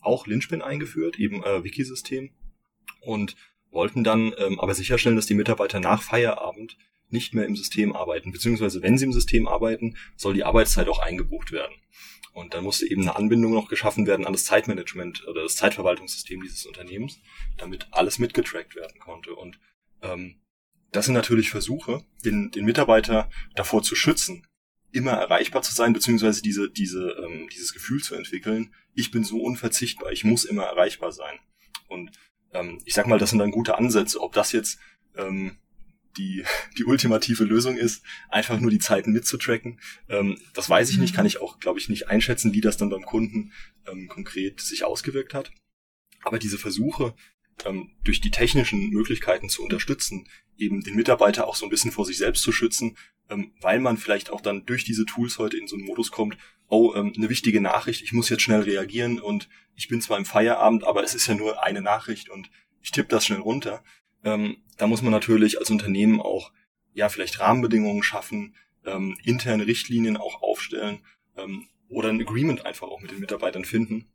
auch 0.00 0.26
Lynchpin 0.26 0.62
eingeführt, 0.62 1.18
eben 1.18 1.42
äh, 1.44 1.62
Wikisystem, 1.62 2.30
und 3.00 3.36
wollten 3.70 4.04
dann 4.04 4.34
ähm, 4.38 4.58
aber 4.58 4.74
sicherstellen, 4.74 5.16
dass 5.16 5.26
die 5.26 5.34
Mitarbeiter 5.34 5.80
nach 5.80 6.02
Feierabend 6.02 6.76
nicht 7.12 7.34
mehr 7.34 7.46
im 7.46 7.56
System 7.56 7.94
arbeiten, 7.94 8.32
beziehungsweise 8.32 8.82
wenn 8.82 8.98
sie 8.98 9.04
im 9.04 9.12
System 9.12 9.48
arbeiten, 9.48 9.96
soll 10.16 10.34
die 10.34 10.44
Arbeitszeit 10.44 10.88
auch 10.88 10.98
eingebucht 10.98 11.52
werden. 11.52 11.74
Und 12.32 12.54
dann 12.54 12.64
musste 12.64 12.88
eben 12.88 13.02
eine 13.02 13.16
Anbindung 13.16 13.52
noch 13.52 13.68
geschaffen 13.68 14.06
werden 14.06 14.26
an 14.26 14.32
das 14.32 14.44
Zeitmanagement 14.44 15.26
oder 15.26 15.42
das 15.42 15.56
Zeitverwaltungssystem 15.56 16.40
dieses 16.42 16.64
Unternehmens, 16.64 17.18
damit 17.58 17.88
alles 17.90 18.18
mitgetrackt 18.18 18.76
werden 18.76 19.00
konnte. 19.00 19.34
Und 19.34 19.58
ähm, 20.02 20.40
das 20.92 21.06
sind 21.06 21.14
natürlich 21.14 21.50
Versuche, 21.50 22.04
den, 22.24 22.50
den 22.50 22.64
Mitarbeiter 22.64 23.28
davor 23.54 23.82
zu 23.82 23.96
schützen, 23.96 24.46
immer 24.92 25.12
erreichbar 25.12 25.62
zu 25.62 25.72
sein, 25.72 25.92
beziehungsweise 25.92 26.42
diese, 26.42 26.70
diese, 26.70 27.16
ähm, 27.24 27.48
dieses 27.52 27.72
Gefühl 27.72 28.02
zu 28.02 28.14
entwickeln, 28.14 28.74
ich 28.94 29.10
bin 29.10 29.24
so 29.24 29.40
unverzichtbar, 29.40 30.12
ich 30.12 30.24
muss 30.24 30.44
immer 30.44 30.64
erreichbar 30.64 31.12
sein. 31.12 31.38
Und 31.88 32.10
ähm, 32.52 32.80
ich 32.84 32.94
sag 32.94 33.06
mal, 33.06 33.18
das 33.18 33.30
sind 33.30 33.38
dann 33.38 33.50
gute 33.50 33.76
Ansätze. 33.78 34.20
Ob 34.20 34.32
das 34.32 34.52
jetzt 34.52 34.78
ähm, 35.16 35.58
die, 36.16 36.44
die 36.76 36.84
ultimative 36.84 37.44
Lösung 37.44 37.76
ist, 37.76 38.02
einfach 38.28 38.58
nur 38.60 38.70
die 38.70 38.78
Zeiten 38.78 39.12
mitzutracken, 39.12 39.80
ähm, 40.08 40.38
das 40.54 40.68
weiß 40.68 40.90
ich 40.90 40.98
nicht, 40.98 41.12
mhm. 41.12 41.16
kann 41.16 41.26
ich 41.26 41.40
auch, 41.40 41.58
glaube 41.58 41.78
ich, 41.78 41.88
nicht 41.88 42.08
einschätzen, 42.08 42.52
wie 42.52 42.60
das 42.60 42.76
dann 42.76 42.90
beim 42.90 43.04
Kunden 43.04 43.52
ähm, 43.86 44.08
konkret 44.08 44.60
sich 44.60 44.84
ausgewirkt 44.84 45.34
hat. 45.34 45.52
Aber 46.22 46.38
diese 46.38 46.58
Versuche, 46.58 47.14
ähm, 47.64 47.90
durch 48.04 48.20
die 48.20 48.30
technischen 48.30 48.90
Möglichkeiten 48.90 49.48
zu 49.48 49.62
unterstützen, 49.62 50.28
eben 50.56 50.82
den 50.82 50.96
Mitarbeiter 50.96 51.46
auch 51.46 51.56
so 51.56 51.66
ein 51.66 51.70
bisschen 51.70 51.92
vor 51.92 52.04
sich 52.04 52.18
selbst 52.18 52.42
zu 52.42 52.52
schützen, 52.52 52.96
ähm, 53.28 53.52
weil 53.60 53.80
man 53.80 53.96
vielleicht 53.96 54.30
auch 54.30 54.40
dann 54.40 54.66
durch 54.66 54.84
diese 54.84 55.06
Tools 55.06 55.38
heute 55.38 55.56
in 55.56 55.66
so 55.66 55.76
einen 55.76 55.84
Modus 55.84 56.10
kommt, 56.10 56.36
oh, 56.68 56.94
ähm, 56.94 57.12
eine 57.16 57.28
wichtige 57.28 57.60
Nachricht, 57.60 58.02
ich 58.02 58.12
muss 58.12 58.28
jetzt 58.28 58.42
schnell 58.42 58.60
reagieren 58.60 59.20
und 59.20 59.48
ich 59.74 59.88
bin 59.88 60.00
zwar 60.00 60.18
im 60.18 60.24
Feierabend, 60.24 60.84
aber 60.84 61.02
es 61.02 61.14
ist 61.14 61.26
ja 61.26 61.34
nur 61.34 61.62
eine 61.62 61.80
Nachricht 61.80 62.28
und 62.28 62.50
ich 62.82 62.90
tippe 62.90 63.08
das 63.08 63.26
schnell 63.26 63.40
runter. 63.40 63.82
Ähm, 64.24 64.58
da 64.76 64.86
muss 64.86 65.02
man 65.02 65.12
natürlich 65.12 65.58
als 65.58 65.70
Unternehmen 65.70 66.20
auch 66.20 66.52
ja 66.92 67.08
vielleicht 67.08 67.40
Rahmenbedingungen 67.40 68.02
schaffen, 68.02 68.54
ähm, 68.84 69.16
interne 69.22 69.66
Richtlinien 69.66 70.16
auch 70.16 70.42
aufstellen 70.42 71.04
ähm, 71.36 71.68
oder 71.88 72.08
ein 72.08 72.20
Agreement 72.20 72.66
einfach 72.66 72.88
auch 72.88 73.00
mit 73.00 73.10
den 73.10 73.20
Mitarbeitern 73.20 73.64
finden, 73.64 74.08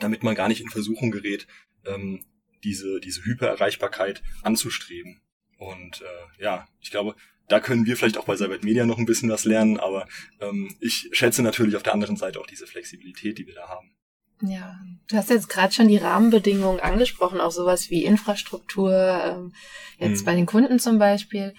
damit 0.00 0.22
man 0.22 0.34
gar 0.34 0.48
nicht 0.48 0.60
in 0.60 0.70
Versuchung 0.70 1.10
gerät, 1.10 1.46
ähm, 1.84 2.24
diese, 2.64 3.00
diese 3.00 3.24
Hypererreichbarkeit 3.24 4.22
anzustreben. 4.42 5.20
Und 5.58 6.02
äh, 6.02 6.42
ja, 6.42 6.66
ich 6.80 6.90
glaube, 6.90 7.14
da 7.48 7.60
können 7.60 7.86
wir 7.86 7.96
vielleicht 7.96 8.18
auch 8.18 8.24
bei 8.24 8.36
Cybert 8.36 8.64
Media 8.64 8.86
noch 8.86 8.98
ein 8.98 9.06
bisschen 9.06 9.30
was 9.30 9.44
lernen, 9.44 9.78
aber 9.78 10.08
ähm, 10.40 10.74
ich 10.80 11.08
schätze 11.12 11.42
natürlich 11.42 11.76
auf 11.76 11.82
der 11.82 11.92
anderen 11.92 12.16
Seite 12.16 12.40
auch 12.40 12.46
diese 12.46 12.66
Flexibilität, 12.66 13.38
die 13.38 13.46
wir 13.46 13.54
da 13.54 13.68
haben. 13.68 13.94
Ja, 14.42 14.80
du 15.08 15.16
hast 15.16 15.30
jetzt 15.30 15.48
gerade 15.48 15.72
schon 15.72 15.88
die 15.88 15.98
Rahmenbedingungen 15.98 16.80
angesprochen, 16.80 17.40
auch 17.40 17.52
sowas 17.52 17.90
wie 17.90 18.04
Infrastruktur, 18.04 18.92
ähm, 18.92 19.54
jetzt 19.98 20.20
hm. 20.20 20.24
bei 20.24 20.34
den 20.34 20.46
Kunden 20.46 20.78
zum 20.78 20.98
Beispiel. 20.98 21.54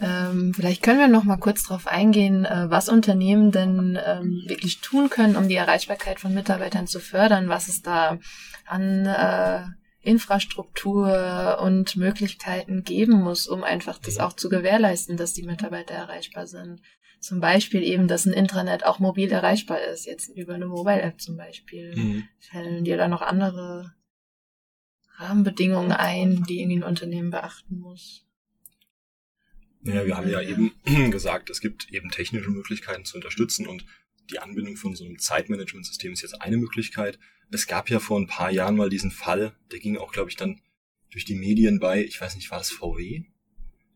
Ähm, 0.00 0.54
vielleicht 0.54 0.82
können 0.82 0.98
wir 0.98 1.08
noch 1.08 1.24
mal 1.24 1.36
kurz 1.36 1.64
darauf 1.64 1.86
eingehen, 1.86 2.44
äh, 2.44 2.70
was 2.70 2.88
Unternehmen 2.88 3.52
denn 3.52 3.98
ähm, 4.02 4.42
wirklich 4.46 4.80
tun 4.80 5.10
können, 5.10 5.36
um 5.36 5.48
die 5.48 5.56
Erreichbarkeit 5.56 6.20
von 6.20 6.32
Mitarbeitern 6.32 6.86
zu 6.86 7.00
fördern, 7.00 7.48
was 7.48 7.68
es 7.68 7.82
da 7.82 8.18
an 8.66 9.04
äh, 9.04 9.62
Infrastruktur 10.02 11.58
und 11.62 11.96
Möglichkeiten 11.96 12.82
geben 12.82 13.20
muss, 13.20 13.46
um 13.46 13.62
einfach 13.62 13.98
das 13.98 14.18
auch 14.18 14.32
zu 14.32 14.48
gewährleisten, 14.48 15.18
dass 15.18 15.34
die 15.34 15.42
Mitarbeiter 15.42 15.94
erreichbar 15.94 16.46
sind. 16.46 16.80
Zum 17.20 17.40
Beispiel 17.40 17.82
eben, 17.82 18.08
dass 18.08 18.24
ein 18.24 18.32
Intranet 18.32 18.84
auch 18.84 18.98
mobil 18.98 19.30
erreichbar 19.30 19.80
ist, 19.82 20.06
jetzt 20.06 20.28
über 20.28 20.54
eine 20.54 20.66
Mobile-App 20.66 21.20
zum 21.20 21.36
Beispiel. 21.36 21.94
Mhm. 21.94 22.28
Fällen 22.38 22.84
dir 22.84 22.96
da 22.96 23.08
noch 23.08 23.20
andere 23.20 23.94
Rahmenbedingungen 25.16 25.92
ein, 25.92 26.44
die 26.44 26.60
irgendwie 26.60 26.78
ein 26.78 26.82
Unternehmen 26.82 27.30
beachten 27.30 27.78
muss? 27.78 28.24
Ja, 29.82 30.06
wir 30.06 30.16
haben 30.16 30.30
ja 30.30 30.40
eben 30.40 30.72
gesagt, 31.10 31.50
es 31.50 31.60
gibt 31.60 31.92
eben 31.92 32.10
technische 32.10 32.50
Möglichkeiten 32.50 33.04
zu 33.04 33.16
unterstützen 33.16 33.66
und 33.66 33.84
die 34.30 34.38
Anbindung 34.38 34.76
von 34.76 34.94
so 34.94 35.04
einem 35.04 35.18
Zeitmanagementsystem 35.18 36.12
ist 36.12 36.22
jetzt 36.22 36.40
eine 36.40 36.56
Möglichkeit. 36.56 37.18
Es 37.50 37.66
gab 37.66 37.90
ja 37.90 37.98
vor 37.98 38.18
ein 38.18 38.28
paar 38.28 38.50
Jahren 38.50 38.76
mal 38.76 38.88
diesen 38.88 39.10
Fall, 39.10 39.54
der 39.72 39.78
ging 39.78 39.98
auch, 39.98 40.12
glaube 40.12 40.30
ich, 40.30 40.36
dann 40.36 40.60
durch 41.10 41.24
die 41.24 41.34
Medien 41.34 41.80
bei, 41.80 42.02
ich 42.04 42.20
weiß 42.20 42.36
nicht, 42.36 42.50
war 42.50 42.58
das 42.58 42.70
VW? 42.70 43.24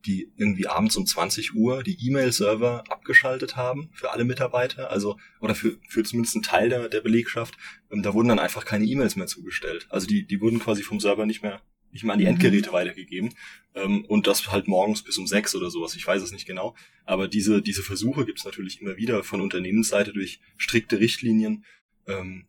Die 0.07 0.33
irgendwie 0.37 0.67
abends 0.67 0.97
um 0.97 1.07
20 1.07 1.55
Uhr 1.55 1.83
die 1.83 1.97
E-Mail-Server 2.07 2.85
abgeschaltet 2.89 3.57
haben 3.57 3.91
für 3.93 4.11
alle 4.11 4.25
Mitarbeiter, 4.25 4.91
also, 4.91 5.19
oder 5.41 5.55
für, 5.55 5.79
für 5.89 6.03
zumindest 6.03 6.37
einen 6.37 6.43
Teil 6.43 6.69
der, 6.69 6.89
der 6.89 7.01
Belegschaft. 7.01 7.57
Und 7.89 8.03
da 8.03 8.13
wurden 8.13 8.29
dann 8.29 8.39
einfach 8.39 8.65
keine 8.65 8.85
E-Mails 8.85 9.17
mehr 9.17 9.27
zugestellt. 9.27 9.87
Also 9.89 10.07
die, 10.07 10.27
die 10.27 10.41
wurden 10.41 10.59
quasi 10.59 10.83
vom 10.83 11.01
Server 11.01 11.27
nicht 11.27 11.43
mehr 11.43 11.63
nicht 11.95 12.05
mal 12.05 12.15
an 12.15 12.19
die 12.19 12.25
mhm. 12.25 12.33
Endgeräte 12.33 12.71
mhm. 12.71 12.75
weitergegeben. 12.75 13.35
Ähm, 13.75 14.05
und 14.05 14.27
das 14.27 14.51
halt 14.51 14.69
morgens 14.69 15.03
bis 15.03 15.17
um 15.17 15.27
sechs 15.27 15.55
oder 15.55 15.71
sowas. 15.71 15.95
Ich 15.95 16.07
weiß 16.07 16.21
es 16.23 16.33
nicht 16.33 16.47
genau. 16.47 16.75
Aber 17.05 17.29
diese, 17.29 17.63
diese 17.63 17.83
Versuche 17.83 18.27
gibt 18.27 18.41
es 18.41 18.45
natürlich 18.45 18.83
immer 18.83 18.97
wieder 18.97 19.25
von 19.25 19.41
Unternehmensseite 19.41 20.13
durch 20.13 20.41
strikte 20.57 21.01
Richtlinien, 21.01 21.65
ähm, 22.07 22.47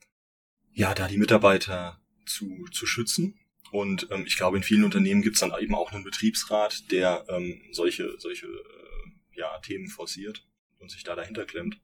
ja, 0.74 0.94
da 0.94 1.08
die 1.08 1.18
Mitarbeiter 1.18 2.02
zu, 2.26 2.66
zu 2.72 2.86
schützen. 2.86 3.40
Und 3.76 4.08
ähm, 4.10 4.24
ich 4.26 4.38
glaube, 4.38 4.56
in 4.56 4.64
vielen 4.64 4.86
Unternehmen 4.86 5.22
gibt 5.22 5.36
es 5.36 5.42
dann 5.42 5.52
eben 5.60 5.76
auch 5.76 5.92
einen 5.92 6.06
Betriebsrat, 6.06 6.90
der 6.92 7.26
ähm, 7.28 7.62
solche, 7.74 8.18
solche 8.20 8.46
äh, 8.48 9.12
ja, 9.34 9.60
Themen 9.60 9.90
forciert 9.90 10.48
und 10.80 10.92
sich 10.92 11.04
da 11.04 11.14
dahinter 11.14 11.46
klemmt. 11.46 11.82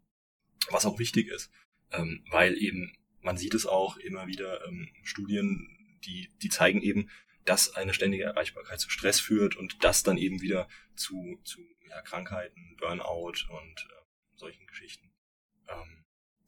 Was 0.69 0.86
auch 0.86 1.00
wichtig 1.00 1.27
ist, 1.27 1.51
ähm, 1.91 2.24
weil 2.31 2.57
eben, 2.57 2.95
man 3.19 3.36
sieht 3.36 3.53
es 3.55 3.65
auch 3.65 3.98
immer 3.98 4.27
wieder, 4.27 4.65
ähm, 4.65 4.88
Studien, 5.03 6.00
die, 6.05 6.29
die 6.41 6.48
zeigen 6.48 6.81
eben, 6.81 7.10
dass 7.43 7.75
eine 7.75 7.93
ständige 7.93 8.24
Erreichbarkeit 8.24 8.79
zu 8.79 8.89
Stress 8.89 9.19
führt 9.19 9.57
und 9.57 9.83
das 9.83 10.01
dann 10.01 10.17
eben 10.17 10.39
wieder 10.41 10.69
zu, 10.95 11.41
zu 11.43 11.60
ja, 11.89 12.01
Krankheiten, 12.03 12.77
Burnout 12.79 13.33
und 13.50 13.89
äh, 13.89 14.38
solchen 14.38 14.65
Geschichten. 14.65 15.12
Ähm, 15.67 16.05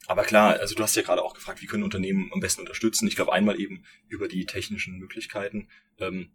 aber 0.07 0.23
klar, 0.23 0.59
also 0.59 0.75
du 0.75 0.83
hast 0.83 0.95
ja 0.95 1.01
gerade 1.01 1.23
auch 1.23 1.33
gefragt, 1.33 1.61
wie 1.61 1.65
können 1.65 1.83
Unternehmen 1.83 2.29
am 2.33 2.39
besten 2.39 2.61
unterstützen. 2.61 3.07
Ich 3.07 3.15
glaube 3.15 3.33
einmal 3.33 3.59
eben 3.59 3.83
über 4.07 4.27
die 4.27 4.45
technischen 4.45 4.97
Möglichkeiten 4.97 5.69
ähm, 5.99 6.31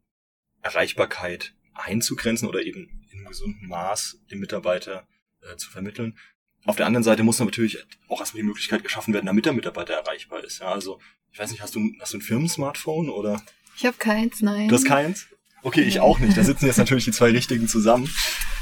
Erreichbarkeit 0.63 1.55
einzugrenzen 1.75 2.49
oder 2.49 2.63
eben 2.63 3.07
in 3.11 3.19
einem 3.19 3.29
gesunden 3.29 3.69
Maß 3.69 4.21
dem 4.31 4.41
Mitarbeiter 4.41 5.07
äh, 5.43 5.57
zu 5.57 5.71
vermitteln. 5.71 6.19
Auf 6.65 6.77
der 6.77 6.87
anderen 6.87 7.05
Seite 7.05 7.23
muss 7.23 7.39
natürlich 7.39 7.79
auch 8.09 8.21
erstmal 8.21 8.43
die 8.43 8.49
Möglichkeit 8.49 8.83
geschaffen 8.83 9.15
werden, 9.15 9.27
damit 9.27 9.47
der 9.47 9.53
Mitarbeiter 9.53 9.95
erreichbar 9.95 10.43
ist. 10.43 10.61
Ja, 10.61 10.73
also 10.73 10.99
ich 11.31 11.39
weiß 11.39 11.51
nicht, 11.51 11.63
hast 11.63 11.75
du, 11.75 11.93
hast 12.01 12.15
du 12.15 12.19
ein 12.19 12.23
Firmensmartphone 12.23 13.11
oder 13.11 13.43
ich 13.77 13.87
habe 13.87 13.97
keins, 13.97 14.43
nein. 14.43 14.69
Du 14.69 14.75
hast 14.75 14.87
keins? 14.87 15.29
Okay, 15.63 15.83
ich 15.83 16.01
auch 16.01 16.21
nicht. 16.21 16.37
Da 16.37 16.45
sitzen 16.45 16.67
jetzt 16.67 16.79
natürlich 16.79 17.05
die 17.05 17.11
zwei 17.11 17.31
Richtigen 17.31 17.67
zusammen. 17.67 18.09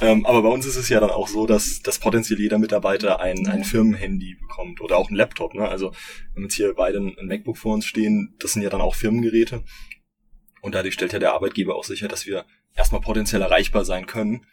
Ähm, 0.01 0.25
aber 0.25 0.43
bei 0.43 0.49
uns 0.49 0.65
ist 0.65 0.77
es 0.77 0.89
ja 0.89 0.99
dann 0.99 1.11
auch 1.11 1.29
so, 1.29 1.47
dass, 1.47 1.83
dass 1.83 1.99
potenziell 1.99 2.41
jeder 2.41 2.59
Mitarbeiter 2.59 3.21
ein, 3.21 3.47
ein 3.47 3.65
Firmenhandy 3.65 4.35
bekommt 4.35 4.81
oder 4.81 4.97
auch 4.97 5.11
ein 5.11 5.15
Laptop. 5.15 5.55
Ne? 5.55 5.69
Also 5.69 5.93
wenn 6.35 6.45
jetzt 6.45 6.55
hier 6.55 6.73
beide 6.75 6.99
ein 6.99 7.27
MacBook 7.27 7.59
vor 7.59 7.75
uns 7.75 7.85
stehen, 7.85 8.35
das 8.39 8.55
sind 8.55 8.63
ja 8.63 8.71
dann 8.71 8.81
auch 8.81 8.95
Firmengeräte. 8.95 9.63
Und 10.63 10.75
dadurch 10.75 10.95
stellt 10.95 11.13
ja 11.13 11.19
der 11.19 11.35
Arbeitgeber 11.35 11.77
auch 11.77 11.85
sicher, 11.85 12.09
dass 12.09 12.27
wir 12.27 12.47
erstmal 12.75 13.03
potenziell 13.03 13.43
erreichbar 13.43 13.85
sein 13.85 14.07
können. 14.07 14.47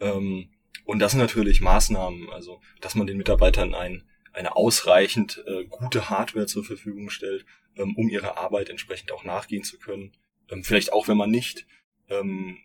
Ähm, 0.00 0.50
und 0.84 1.00
das 1.00 1.12
sind 1.12 1.20
natürlich 1.20 1.60
Maßnahmen, 1.60 2.30
also 2.30 2.60
dass 2.80 2.94
man 2.94 3.06
den 3.06 3.18
Mitarbeitern 3.18 3.74
ein, 3.74 4.04
eine 4.32 4.56
ausreichend 4.56 5.44
äh, 5.46 5.64
gute 5.66 6.08
Hardware 6.08 6.46
zur 6.46 6.64
Verfügung 6.64 7.10
stellt, 7.10 7.44
ähm, 7.76 7.94
um 7.96 8.08
ihrer 8.08 8.38
Arbeit 8.38 8.70
entsprechend 8.70 9.12
auch 9.12 9.24
nachgehen 9.24 9.64
zu 9.64 9.78
können. 9.78 10.12
Ähm, 10.50 10.64
vielleicht 10.64 10.92
auch, 10.92 11.06
wenn 11.06 11.16
man 11.16 11.30
nicht 11.30 11.66
ähm, 12.10 12.58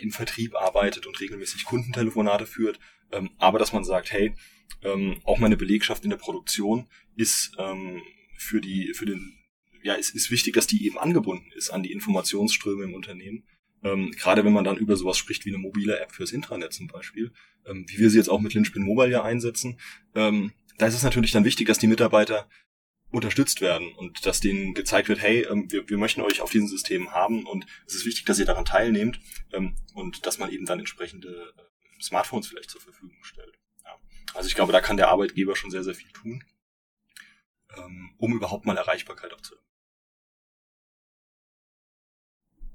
im 0.00 0.10
Vertrieb 0.10 0.54
arbeitet 0.54 1.06
und 1.06 1.20
regelmäßig 1.20 1.64
Kundentelefonate 1.64 2.46
führt, 2.46 2.78
ähm, 3.12 3.30
aber 3.38 3.58
dass 3.58 3.72
man 3.72 3.84
sagt, 3.84 4.12
hey, 4.12 4.34
ähm, 4.82 5.20
auch 5.24 5.38
meine 5.38 5.56
Belegschaft 5.56 6.04
in 6.04 6.10
der 6.10 6.16
Produktion 6.16 6.88
ist 7.16 7.52
ähm, 7.58 8.02
für 8.36 8.60
die, 8.60 8.94
für 8.94 9.06
den, 9.06 9.38
ja, 9.82 9.94
es 9.96 10.10
ist 10.10 10.30
wichtig, 10.30 10.54
dass 10.54 10.66
die 10.66 10.86
eben 10.86 10.98
angebunden 10.98 11.50
ist 11.54 11.70
an 11.70 11.82
die 11.82 11.92
Informationsströme 11.92 12.84
im 12.84 12.94
Unternehmen. 12.94 13.44
Ähm, 13.84 14.12
gerade 14.12 14.44
wenn 14.44 14.52
man 14.52 14.64
dann 14.64 14.76
über 14.76 14.96
sowas 14.96 15.18
spricht 15.18 15.44
wie 15.44 15.50
eine 15.50 15.58
mobile 15.58 15.98
App 15.98 16.12
fürs 16.12 16.32
Intranet 16.32 16.72
zum 16.72 16.86
Beispiel, 16.86 17.32
ähm, 17.66 17.84
wie 17.88 17.98
wir 17.98 18.10
sie 18.10 18.18
jetzt 18.18 18.28
auch 18.28 18.40
mit 18.40 18.54
Lynchpin 18.54 18.82
Mobile 18.82 19.10
ja 19.10 19.22
einsetzen, 19.22 19.78
ähm, 20.14 20.52
da 20.78 20.86
ist 20.86 20.94
es 20.94 21.02
natürlich 21.02 21.32
dann 21.32 21.44
wichtig, 21.44 21.66
dass 21.66 21.78
die 21.78 21.88
Mitarbeiter 21.88 22.48
unterstützt 23.12 23.60
werden 23.60 23.92
und 23.94 24.26
dass 24.26 24.40
denen 24.40 24.74
gezeigt 24.74 25.08
wird, 25.08 25.20
hey, 25.20 25.46
ähm, 25.50 25.70
wir, 25.70 25.88
wir 25.88 25.98
möchten 25.98 26.22
euch 26.22 26.40
auf 26.40 26.50
diesem 26.50 26.66
System 26.66 27.12
haben 27.12 27.46
und 27.46 27.66
es 27.86 27.94
ist 27.94 28.06
wichtig, 28.06 28.24
dass 28.24 28.38
ihr 28.38 28.46
daran 28.46 28.64
teilnehmt 28.64 29.20
ähm, 29.52 29.76
und 29.94 30.26
dass 30.26 30.38
man 30.38 30.50
eben 30.50 30.66
dann 30.66 30.78
entsprechende 30.78 31.28
äh, 31.28 32.02
Smartphones 32.02 32.48
vielleicht 32.48 32.70
zur 32.70 32.80
Verfügung 32.80 33.22
stellt. 33.22 33.58
Ja. 33.84 33.90
Also 34.34 34.48
ich 34.48 34.54
glaube, 34.54 34.72
da 34.72 34.80
kann 34.80 34.96
der 34.96 35.08
Arbeitgeber 35.08 35.54
schon 35.54 35.70
sehr, 35.70 35.84
sehr 35.84 35.94
viel 35.94 36.10
tun, 36.12 36.42
ähm, 37.76 38.14
um 38.16 38.34
überhaupt 38.34 38.64
mal 38.64 38.76
Erreichbarkeit 38.76 39.32
auch 39.32 39.40
zu 39.40 39.54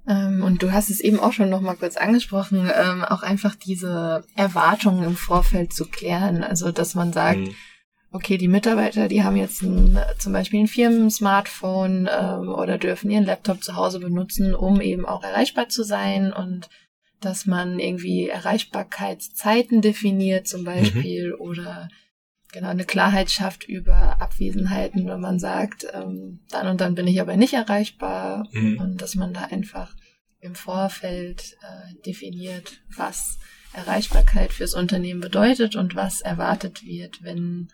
und 0.10 0.63
du 0.63 0.72
hast 0.72 0.89
es 0.89 1.01
eben 1.01 1.20
auch 1.20 1.34
schon 1.34 1.50
noch 1.50 1.60
mal 1.60 1.75
kurz 1.75 1.98
angesprochen, 1.98 2.72
auch 2.72 3.24
einfach 3.24 3.56
diese 3.56 4.24
Erwartungen 4.38 5.03
im 5.03 5.17
Vorfeld 5.17 5.74
zu 5.74 5.86
klären. 5.89 6.46
Also, 6.46 6.72
dass 6.72 6.96
man 6.96 7.12
sagt, 7.12 7.39
mhm 7.39 7.56
okay, 8.12 8.38
die 8.38 8.48
Mitarbeiter, 8.48 9.08
die 9.08 9.24
haben 9.24 9.36
jetzt 9.36 9.62
ein, 9.62 10.00
zum 10.18 10.34
Beispiel 10.34 10.62
ein 10.62 10.68
Firmen-Smartphone 10.68 12.10
ähm, 12.12 12.50
oder 12.50 12.78
dürfen 12.78 13.12
ihren 13.12 13.26
Laptop 13.26 13.64
zu 13.64 13.76
Hause 13.76 14.00
benutzen, 14.00 14.56
um 14.56 14.82
eben 14.82 15.06
auch 15.06 15.24
erreichbar 15.24 15.70
zu 15.70 15.84
sein 15.84 16.34
und 16.34 16.70
dass 17.20 17.46
man 17.46 17.80
irgendwie 17.80 18.30
Erreichbarkeitszeiten 18.30 19.82
definiert 19.82 20.48
zum 20.48 20.64
Beispiel 20.64 21.34
mhm. 21.34 21.42
oder 21.42 21.90
genau 22.52 22.70
eine 22.70 22.86
Klarheit 22.86 23.32
schafft 23.32 23.66
über 23.66 24.22
Abwesenheiten, 24.22 25.08
wenn 25.08 25.20
man 25.20 25.40
sagt, 25.40 25.88
ähm, 25.94 26.40
dann 26.50 26.68
und 26.68 26.82
dann 26.82 26.96
bin 26.96 27.08
ich 27.08 27.20
aber 27.20 27.36
nicht 27.36 27.54
erreichbar 27.54 28.48
mhm. 28.52 28.80
und 28.80 29.02
dass 29.02 29.16
man 29.16 29.34
da 29.34 29.46
einfach 29.46 29.96
im 30.40 30.56
Vorfeld 30.56 31.58
äh, 31.62 32.02
definiert, 32.06 32.82
was 32.96 33.40
Erreichbarkeit 33.74 34.54
fürs 34.54 34.74
Unternehmen 34.74 35.20
bedeutet 35.20 35.76
und 35.76 35.96
was 35.96 36.22
erwartet 36.22 36.86
wird, 36.86 37.24
wenn 37.24 37.68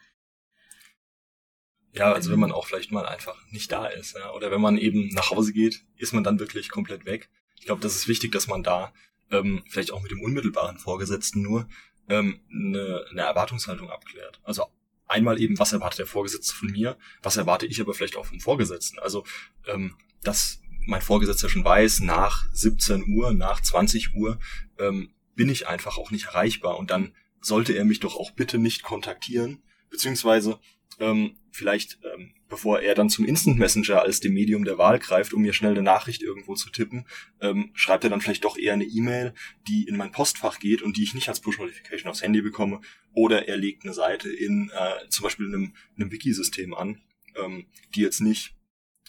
ja, 1.94 2.12
also 2.12 2.32
wenn 2.32 2.40
man 2.40 2.52
auch 2.52 2.66
vielleicht 2.66 2.92
mal 2.92 3.06
einfach 3.06 3.38
nicht 3.52 3.72
da 3.72 3.86
ist, 3.86 4.16
ja, 4.16 4.32
oder 4.32 4.52
wenn 4.52 4.62
man 4.62 4.78
eben 4.78 5.10
nach 5.10 5.30
Hause 5.30 5.54
geht, 5.54 5.84
ist 5.96 6.14
man 6.14 6.24
dann 6.24 6.40
wirklich 6.40 6.70
komplett 6.70 7.06
weg. 7.06 7.30
Ich 7.60 7.66
glaube, 7.66 7.82
das 7.82 7.96
ist 7.96 8.08
wichtig, 8.08 8.32
dass 8.32 8.48
man 8.48 8.64
da 8.64 8.94
ähm, 9.32 9.64
vielleicht 9.70 9.92
auch 9.92 10.02
mit 10.02 10.12
dem 10.12 10.22
unmittelbaren 10.22 10.78
Vorgesetzten 10.78 11.42
nur 11.42 11.68
ähm, 12.10 12.42
eine, 12.52 13.06
eine 13.12 13.22
Erwartungshaltung 13.22 13.90
abklärt. 13.90 14.42
Also 14.44 14.66
einmal 15.08 15.40
eben, 15.40 15.60
was 15.60 15.72
erwartet 15.72 16.00
der 16.00 16.08
Vorgesetzte 16.08 16.56
von 16.56 16.72
mir, 16.72 16.98
was 17.22 17.38
erwarte 17.38 17.68
ich 17.68 17.80
aber 17.80 17.94
vielleicht 17.94 18.18
auch 18.18 18.26
vom 18.26 18.40
Vorgesetzten. 18.40 19.00
Also 19.00 19.24
ähm, 19.68 19.96
dass 20.24 20.62
mein 20.86 21.02
Vorgesetzter 21.02 21.50
schon 21.50 21.64
weiß, 21.64 22.02
nach 22.02 22.46
17 22.52 23.16
Uhr, 23.16 23.34
nach 23.34 23.62
20 23.62 24.16
Uhr 24.16 24.40
ähm, 24.80 25.14
bin 25.36 25.50
ich 25.50 25.68
einfach 25.68 25.98
auch 25.98 26.12
nicht 26.12 26.26
erreichbar 26.26 26.78
und 26.78 26.92
dann 26.92 27.14
sollte 27.40 27.74
er 27.74 27.86
mich 27.86 28.00
doch 28.00 28.16
auch 28.16 28.32
bitte 28.32 28.58
nicht 28.58 28.84
kontaktieren, 28.84 29.62
beziehungsweise 29.90 30.60
ähm, 31.00 31.38
vielleicht, 31.52 32.00
ähm, 32.04 32.34
bevor 32.48 32.82
er 32.82 32.96
dann 32.96 33.10
zum 33.10 33.26
Instant 33.26 33.58
Messenger 33.58 34.02
als 34.02 34.20
dem 34.20 34.34
Medium 34.34 34.66
der 34.66 34.78
Wahl 34.78 35.00
greift, 35.00 35.34
um 35.34 35.42
mir 35.42 35.54
schnell 35.54 35.72
eine 35.72 35.82
Nachricht 35.82 36.22
irgendwo 36.22 36.56
zu 36.56 36.70
tippen, 36.70 37.06
ähm, 37.42 37.72
schreibt 37.74 38.04
er 38.04 38.10
dann 38.10 38.22
vielleicht 38.22 38.44
doch 38.44 38.58
eher 38.58 38.74
eine 38.74 38.86
E-Mail, 38.86 39.34
die 39.68 39.84
in 39.88 39.98
mein 39.98 40.12
Postfach 40.12 40.60
geht 40.60 40.82
und 40.82 40.98
die 40.98 41.04
ich 41.04 41.14
nicht 41.14 41.30
als 41.30 41.40
Push-Notification 41.42 42.10
aufs 42.10 42.22
Handy 42.22 42.42
bekomme, 42.42 42.82
oder 43.14 43.48
er 43.48 43.58
legt 43.58 43.84
eine 43.84 43.94
Seite 43.94 44.32
in 44.32 44.72
äh, 44.74 45.10
zum 45.10 45.24
Beispiel 45.24 45.48
einem, 45.48 45.74
einem 45.98 46.12
Wiki-System 46.12 46.74
an, 46.74 47.02
ähm, 47.36 47.66
die 47.96 48.02
jetzt 48.02 48.22
nicht 48.22 48.56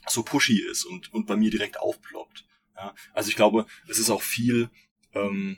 so 0.07 0.23
pushy 0.23 0.61
ist 0.61 0.85
und, 0.85 1.13
und 1.13 1.27
bei 1.27 1.37
mir 1.37 1.51
direkt 1.51 1.79
aufploppt. 1.79 2.47
Ja? 2.77 2.95
Also 3.13 3.31
ich 3.31 3.37
glaube, 3.37 3.67
es 3.89 3.99
ist 3.99 4.11
auch 4.11 4.23
viel, 4.23 4.71
ähm, 5.15 5.57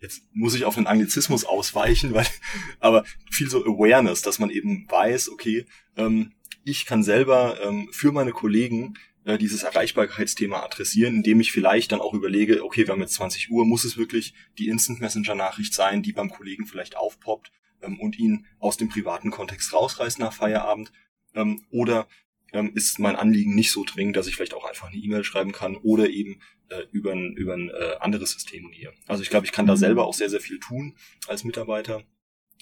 jetzt 0.00 0.22
muss 0.32 0.54
ich 0.54 0.64
auf 0.64 0.76
einen 0.76 0.86
Anglizismus 0.86 1.44
ausweichen, 1.44 2.14
weil, 2.14 2.26
aber 2.80 3.04
viel 3.30 3.48
so 3.48 3.64
Awareness, 3.64 4.22
dass 4.22 4.38
man 4.38 4.50
eben 4.50 4.86
weiß, 4.88 5.30
okay, 5.30 5.66
ähm, 5.96 6.32
ich 6.64 6.86
kann 6.86 7.02
selber 7.02 7.58
ähm, 7.62 7.88
für 7.92 8.12
meine 8.12 8.32
Kollegen 8.32 8.94
äh, 9.24 9.38
dieses 9.38 9.62
Erreichbarkeitsthema 9.62 10.62
adressieren, 10.62 11.16
indem 11.16 11.40
ich 11.40 11.52
vielleicht 11.52 11.92
dann 11.92 12.00
auch 12.00 12.14
überlege, 12.14 12.64
okay, 12.64 12.86
wir 12.86 12.92
haben 12.92 13.00
jetzt 13.00 13.14
20 13.14 13.50
Uhr, 13.50 13.64
muss 13.64 13.84
es 13.84 13.96
wirklich 13.96 14.34
die 14.58 14.68
Instant 14.68 15.00
Messenger 15.00 15.34
Nachricht 15.34 15.74
sein, 15.74 16.02
die 16.02 16.12
beim 16.12 16.30
Kollegen 16.30 16.66
vielleicht 16.66 16.96
aufpoppt 16.96 17.50
ähm, 17.82 17.98
und 17.98 18.18
ihn 18.18 18.46
aus 18.58 18.76
dem 18.76 18.88
privaten 18.88 19.30
Kontext 19.30 19.72
rausreißt 19.72 20.18
nach 20.18 20.32
Feierabend, 20.32 20.92
ähm, 21.34 21.64
oder 21.70 22.08
ähm, 22.52 22.72
ist 22.74 22.98
mein 22.98 23.16
Anliegen 23.16 23.54
nicht 23.54 23.72
so 23.72 23.84
dringend, 23.84 24.16
dass 24.16 24.26
ich 24.26 24.36
vielleicht 24.36 24.54
auch 24.54 24.64
einfach 24.64 24.88
eine 24.88 24.96
E-Mail 24.96 25.24
schreiben 25.24 25.52
kann 25.52 25.76
oder 25.76 26.08
eben 26.08 26.40
äh, 26.68 26.82
über 26.92 27.12
ein, 27.12 27.34
über 27.34 27.54
ein 27.54 27.70
äh, 27.70 27.96
anderes 28.00 28.32
System 28.32 28.70
gehe. 28.70 28.92
Also 29.06 29.22
ich 29.22 29.30
glaube, 29.30 29.46
ich 29.46 29.52
kann 29.52 29.66
da 29.66 29.74
mhm. 29.74 29.78
selber 29.78 30.06
auch 30.06 30.14
sehr, 30.14 30.30
sehr 30.30 30.40
viel 30.40 30.58
tun 30.58 30.96
als 31.26 31.44
Mitarbeiter. 31.44 32.04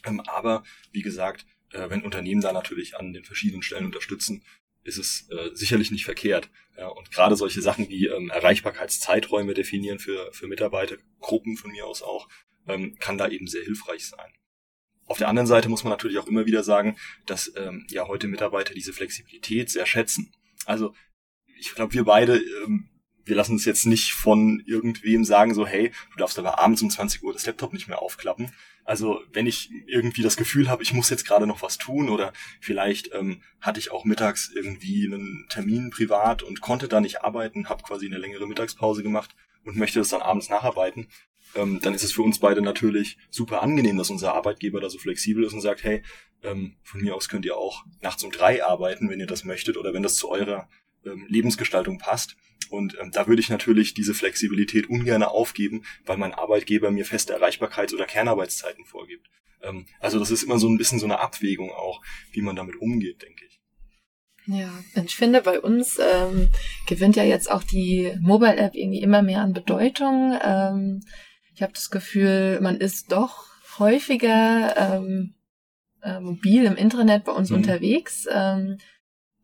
Ähm, 0.05 0.21
aber 0.21 0.65
wie 0.93 1.03
gesagt, 1.03 1.47
äh, 1.73 1.89
wenn 1.91 2.03
Unternehmen 2.03 2.41
da 2.41 2.53
natürlich 2.53 2.97
an 2.97 3.13
den 3.13 3.25
verschiedenen 3.25 3.63
Stellen 3.63 3.87
unterstützen, 3.87 4.43
ist 4.85 4.99
es 4.99 5.29
äh, 5.31 5.51
sicherlich 5.55 5.91
nicht 5.91 6.05
verkehrt. 6.05 6.49
Ja, 6.77 6.89
und 6.89 7.11
gerade 7.11 7.37
solche 7.37 7.61
Sachen 7.61 7.89
wie 7.89 8.07
ähm, 8.07 8.31
Erreichbarkeitszeiträume 8.31 9.55
definieren 9.55 9.99
für, 9.99 10.33
für 10.33 10.47
Mitarbeitergruppen 10.47 11.57
von 11.57 11.73
mir 11.73 11.87
aus 11.87 12.03
auch, 12.03 12.29
ähm, 12.69 12.97
kann 12.99 13.19
da 13.19 13.29
eben 13.29 13.47
sehr 13.47 13.65
hilfreich 13.65 14.07
sein. 14.07 14.33
Auf 15.07 15.19
der 15.19 15.29
anderen 15.29 15.47
Seite 15.47 15.69
muss 15.69 15.85
man 15.85 15.93
natürlich 15.93 16.19
auch 16.19 16.27
immer 16.27 16.47
wieder 16.47 16.65
sagen, 16.65 16.97
dass 17.27 17.53
ähm, 17.57 17.87
ja 17.91 18.09
heute 18.09 18.27
Mitarbeiter 18.27 18.75
diese 18.75 18.93
Flexibilität 18.93 19.71
sehr 19.71 19.87
schätzen. 19.87 20.33
Also 20.65 20.95
ich 21.59 21.75
glaube, 21.75 21.95
wir 21.95 22.05
beide, 22.05 22.39
ähm, 22.65 22.89
wir 23.25 23.37
lassen 23.37 23.53
uns 23.53 23.65
jetzt 23.65 23.87
nicht 23.87 24.13
von 24.13 24.63
irgendwem 24.67 25.25
sagen, 25.25 25.55
so, 25.55 25.67
hey, 25.67 25.93
du 26.13 26.19
darfst 26.19 26.39
aber 26.39 26.59
abends 26.59 26.83
um 26.83 26.91
20 26.91 27.23
Uhr 27.23 27.33
das 27.33 27.47
Laptop 27.47 27.73
nicht 27.73 27.89
mehr 27.89 28.03
aufklappen. 28.03 28.53
Also 28.85 29.21
wenn 29.33 29.47
ich 29.47 29.71
irgendwie 29.87 30.23
das 30.23 30.37
Gefühl 30.37 30.69
habe, 30.69 30.83
ich 30.83 30.93
muss 30.93 31.11
jetzt 31.11 31.27
gerade 31.27 31.47
noch 31.47 31.63
was 31.63 31.79
tun 31.79 32.09
oder 32.09 32.33
vielleicht 32.61 33.13
ähm, 33.15 33.43
hatte 33.61 33.81
ich 33.81 33.91
auch 33.91 34.05
mittags 34.05 34.51
irgendwie 34.55 35.07
einen 35.07 35.47
Termin 35.49 35.91
privat 35.91 36.43
und 36.43 36.61
konnte 36.61 36.87
da 36.87 37.01
nicht 37.01 37.23
arbeiten, 37.23 37.69
habe 37.69 37.83
quasi 37.83 38.07
eine 38.07 38.19
längere 38.19 38.47
Mittagspause 38.47 39.03
gemacht 39.03 39.35
und 39.65 39.77
möchte 39.77 39.99
das 39.99 40.11
dann 40.11 40.23
abends 40.23 40.49
nacharbeiten, 40.49 41.09
ähm, 41.57 41.81
dann 41.83 41.95
ist 41.95 42.05
es 42.05 42.13
für 42.13 42.23
uns 42.23 42.39
beide 42.39 42.63
natürlich 42.63 43.19
super 43.31 43.63
angenehm, 43.63 43.97
dass 43.97 44.11
unser 44.11 44.35
Arbeitgeber 44.35 44.81
da 44.81 44.91
so 44.91 44.99
flexibel 44.99 45.45
ist 45.45 45.53
und 45.53 45.61
sagt, 45.61 45.85
hey, 45.85 46.03
ähm, 46.43 46.77
von 46.83 47.01
mir 47.01 47.15
aus 47.15 47.29
könnt 47.29 47.45
ihr 47.45 47.57
auch 47.57 47.85
nachts 48.01 48.23
um 48.25 48.31
drei 48.31 48.65
arbeiten, 48.65 49.11
wenn 49.11 49.21
ihr 49.21 49.27
das 49.27 49.45
möchtet 49.45 49.77
oder 49.77 49.93
wenn 49.93 50.03
das 50.03 50.17
zu 50.17 50.31
eurer 50.31 50.69
ähm, 51.05 51.27
Lebensgestaltung 51.29 51.99
passt. 51.99 52.37
Und 52.71 52.97
ähm, 53.01 53.11
da 53.13 53.27
würde 53.27 53.41
ich 53.41 53.49
natürlich 53.49 53.95
diese 53.95 54.15
Flexibilität 54.15 54.89
ungern 54.89 55.23
aufgeben, 55.23 55.85
weil 56.05 56.17
mein 56.17 56.35
Arbeitgeber 56.35 56.91
mir 56.91 57.05
feste 57.05 57.37
Erreichbarkeits- 57.37 57.95
oder 57.95 58.07
Kernarbeitszeiten 58.07 58.85
vorgibt. 58.85 59.29
Ähm, 59.63 59.87
also 60.01 60.19
das 60.19 60.31
ist 60.31 60.43
immer 60.43 60.59
so 60.59 60.69
ein 60.69 60.79
bisschen 60.79 60.99
so 60.99 61.07
eine 61.07 61.21
Abwägung 61.21 61.71
auch, 61.71 62.03
wie 62.33 62.43
man 62.43 62.57
damit 62.57 62.77
umgeht, 62.77 63.23
denke 63.23 63.45
ich. 63.47 63.61
Ja, 64.49 64.71
ich 64.95 65.17
finde, 65.17 65.43
bei 65.43 65.61
uns 65.61 65.99
ähm, 65.99 66.49
gewinnt 66.87 67.17
ja 67.17 67.25
jetzt 67.25 67.51
auch 67.51 67.65
die 67.65 68.13
Mobile-App 68.21 68.75
irgendwie 68.75 69.03
immer 69.03 69.23
mehr 69.23 69.41
an 69.41 69.53
Bedeutung. 69.53 70.39
Ähm, 70.41 71.03
ich 71.57 71.63
habe 71.63 71.73
das 71.73 71.91
Gefühl, 71.91 72.61
man 72.61 72.77
ist 72.77 73.13
doch 73.13 73.47
häufiger 73.79 74.77
ähm, 74.77 75.35
äh, 76.03 76.21
mobil 76.21 76.65
im 76.67 76.77
Internet 76.77 77.25
bei 77.25 77.33
uns 77.33 77.49
mhm. 77.49 77.57
unterwegs. 77.57 78.27
Ähm, 78.31 78.77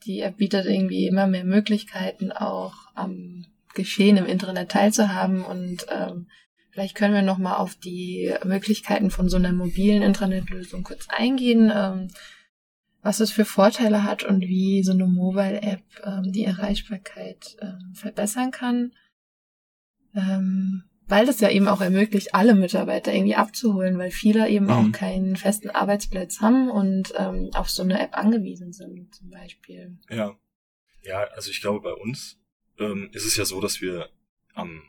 die 0.04 0.20
App 0.20 0.36
bietet 0.36 0.66
irgendwie 0.66 1.06
immer 1.06 1.26
mehr 1.26 1.44
Möglichkeiten, 1.44 2.30
auch 2.30 2.74
am 2.94 3.46
Geschehen 3.74 4.18
im 4.18 4.26
Internet 4.26 4.70
teilzuhaben 4.70 5.42
und 5.42 5.86
ähm, 5.88 6.28
vielleicht 6.70 6.94
können 6.94 7.14
wir 7.14 7.22
noch 7.22 7.38
mal 7.38 7.56
auf 7.56 7.76
die 7.76 8.34
Möglichkeiten 8.44 9.10
von 9.10 9.30
so 9.30 9.38
einer 9.38 9.52
mobilen 9.52 10.02
Intranet-Lösung 10.02 10.82
kurz 10.82 11.08
eingehen, 11.08 11.72
ähm, 11.74 12.08
was 13.00 13.20
es 13.20 13.30
für 13.30 13.46
Vorteile 13.46 14.04
hat 14.04 14.22
und 14.22 14.42
wie 14.42 14.82
so 14.82 14.92
eine 14.92 15.06
Mobile-App 15.06 15.82
ähm, 16.04 16.30
die 16.30 16.44
Erreichbarkeit 16.44 17.56
ähm, 17.62 17.94
verbessern 17.94 18.50
kann. 18.50 18.92
Ähm, 20.14 20.84
weil 21.12 21.26
das 21.26 21.40
ja 21.40 21.50
eben 21.50 21.68
auch 21.68 21.82
ermöglicht, 21.82 22.34
alle 22.34 22.54
Mitarbeiter 22.54 23.12
irgendwie 23.12 23.34
abzuholen, 23.34 23.98
weil 23.98 24.10
viele 24.10 24.48
eben 24.48 24.64
mhm. 24.64 24.70
auch 24.70 24.92
keinen 24.92 25.36
festen 25.36 25.68
Arbeitsplatz 25.68 26.40
haben 26.40 26.70
und 26.70 27.12
ähm, 27.18 27.50
auf 27.52 27.68
so 27.68 27.82
eine 27.82 28.00
App 28.00 28.16
angewiesen 28.16 28.72
sind, 28.72 29.14
zum 29.14 29.28
Beispiel. 29.28 29.98
Ja. 30.08 30.38
Ja, 31.02 31.24
also 31.34 31.50
ich 31.50 31.60
glaube, 31.60 31.80
bei 31.80 31.92
uns 31.92 32.40
ähm, 32.78 33.10
ist 33.12 33.26
es 33.26 33.36
ja 33.36 33.44
so, 33.44 33.60
dass 33.60 33.82
wir 33.82 34.08
ähm, 34.56 34.80